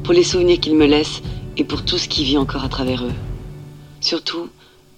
pour 0.04 0.16
les 0.16 0.24
souvenirs 0.24 0.60
qu'il 0.60 0.76
me 0.76 0.88
laisse 0.88 1.22
et 1.56 1.64
pour 1.64 1.86
tout 1.86 2.00
ce 2.00 2.08
qui 2.08 2.24
vit 2.24 2.40
encore 2.40 2.64
à 2.64 2.70
travers 2.70 3.06
eux. 3.06 3.16
Surtout, 4.02 4.50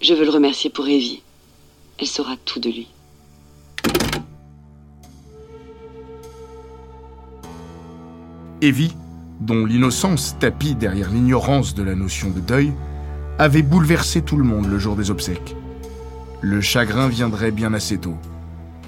je 0.01 0.13
veux 0.13 0.23
le 0.23 0.31
remercier 0.31 0.69
pour 0.69 0.87
Evie. 0.87 1.21
Elle 1.97 2.07
saura 2.07 2.37
tout 2.45 2.61
de 2.61 2.69
lui. 2.69 2.87
Evie, 8.61 8.93
dont 9.39 9.65
l'innocence 9.65 10.35
tapie 10.37 10.75
derrière 10.75 11.09
l'ignorance 11.09 11.75
de 11.75 11.83
la 11.83 11.95
notion 11.95 12.29
de 12.29 12.41
deuil, 12.41 12.73
avait 13.37 13.61
bouleversé 13.61 14.21
tout 14.21 14.35
le 14.35 14.43
monde 14.43 14.67
le 14.67 14.77
jour 14.77 14.97
des 14.97 15.11
obsèques. 15.11 15.55
Le 16.41 16.59
chagrin 16.59 17.07
viendrait 17.07 17.51
bien 17.51 17.73
assez 17.73 17.97
tôt. 17.97 18.17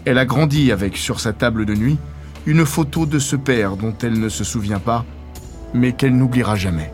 Elle 0.04 0.18
a 0.18 0.26
grandi 0.26 0.74
avec 0.74 0.98
sur 0.98 1.22
sa 1.22 1.32
table 1.32 1.66
de 1.66 1.74
nuit 1.74 1.98
une 2.46 2.66
photo 2.66 3.06
de 3.06 3.20
ce 3.20 3.38
père 3.38 3.78
dont 3.78 3.94
elle 4.04 4.20
ne 4.20 4.28
se 4.28 4.44
souvient 4.44 4.80
pas, 4.80 5.06
mais 5.74 5.94
qu'elle 5.94 6.18
n'oubliera 6.18 6.56
jamais. 6.56 6.94